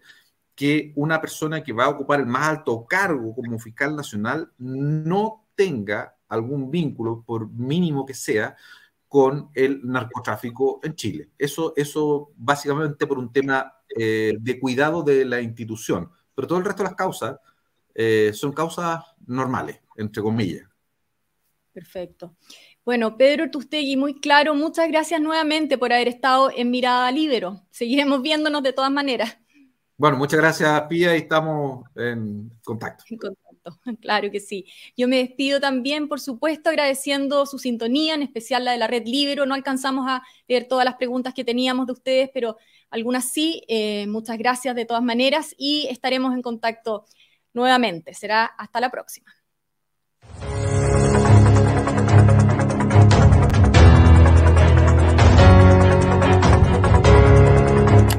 que 0.54 0.92
una 0.94 1.20
persona 1.20 1.64
que 1.64 1.72
va 1.72 1.86
a 1.86 1.88
ocupar 1.88 2.20
el 2.20 2.26
más 2.26 2.48
alto 2.48 2.86
cargo 2.86 3.34
como 3.34 3.58
fiscal 3.58 3.96
nacional 3.96 4.52
no 4.58 5.48
tenga 5.56 6.16
algún 6.28 6.70
vínculo, 6.70 7.24
por 7.26 7.50
mínimo 7.50 8.06
que 8.06 8.14
sea, 8.14 8.56
con 9.08 9.50
el 9.54 9.80
narcotráfico 9.84 10.80
en 10.82 10.94
Chile. 10.94 11.30
Eso, 11.38 11.72
eso 11.76 12.30
básicamente 12.36 13.06
por 13.06 13.18
un 13.18 13.32
tema 13.32 13.74
eh, 13.96 14.34
de 14.38 14.60
cuidado 14.60 15.02
de 15.02 15.24
la 15.24 15.40
institución. 15.40 16.10
Pero 16.34 16.46
todo 16.46 16.58
el 16.58 16.64
resto 16.64 16.82
de 16.82 16.90
las 16.90 16.96
causas 16.96 17.38
eh, 17.94 18.30
son 18.34 18.52
causas 18.52 19.02
normales, 19.26 19.80
entre 19.96 20.22
comillas. 20.22 20.68
Perfecto. 21.72 22.36
Bueno, 22.84 23.16
Pedro 23.16 23.50
Tustegui, 23.50 23.96
muy 23.96 24.20
claro. 24.20 24.54
Muchas 24.54 24.88
gracias 24.88 25.20
nuevamente 25.20 25.78
por 25.78 25.92
haber 25.92 26.08
estado 26.08 26.50
en 26.54 26.70
Mirada 26.70 27.10
Libero. 27.10 27.62
Seguiremos 27.70 28.22
viéndonos 28.22 28.62
de 28.62 28.72
todas 28.72 28.90
maneras. 28.90 29.38
Bueno, 29.96 30.16
muchas 30.16 30.38
gracias, 30.38 30.82
Pía, 30.82 31.14
y 31.16 31.20
estamos 31.20 31.84
en 31.96 32.50
contacto. 32.62 33.04
En 33.08 33.18
contacto, 33.18 33.47
claro 34.00 34.30
que 34.30 34.40
sí. 34.40 34.66
Yo 34.96 35.08
me 35.08 35.18
despido 35.18 35.60
también, 35.60 36.08
por 36.08 36.20
supuesto, 36.20 36.70
agradeciendo 36.70 37.46
su 37.46 37.58
sintonía, 37.58 38.14
en 38.14 38.22
especial 38.22 38.64
la 38.64 38.72
de 38.72 38.78
la 38.78 38.86
red 38.86 39.06
Libero. 39.06 39.46
No 39.46 39.54
alcanzamos 39.54 40.06
a 40.08 40.22
leer 40.46 40.66
todas 40.68 40.84
las 40.84 40.94
preguntas 40.96 41.34
que 41.34 41.44
teníamos 41.44 41.86
de 41.86 41.92
ustedes, 41.92 42.30
pero 42.32 42.56
algunas 42.90 43.30
sí. 43.30 43.62
Eh, 43.68 44.06
muchas 44.06 44.38
gracias 44.38 44.74
de 44.74 44.84
todas 44.84 45.02
maneras 45.02 45.54
y 45.58 45.86
estaremos 45.90 46.34
en 46.34 46.42
contacto 46.42 47.04
nuevamente. 47.52 48.14
Será 48.14 48.44
hasta 48.44 48.80
la 48.80 48.90
próxima. 48.90 49.32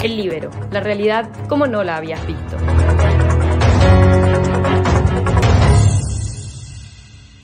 El 0.02 0.16
libero, 0.16 0.50
la 0.72 0.80
realidad 0.80 1.30
como 1.50 1.68
no 1.68 1.84
la 1.84 1.98
habías 1.98 2.26
visto. 2.26 2.58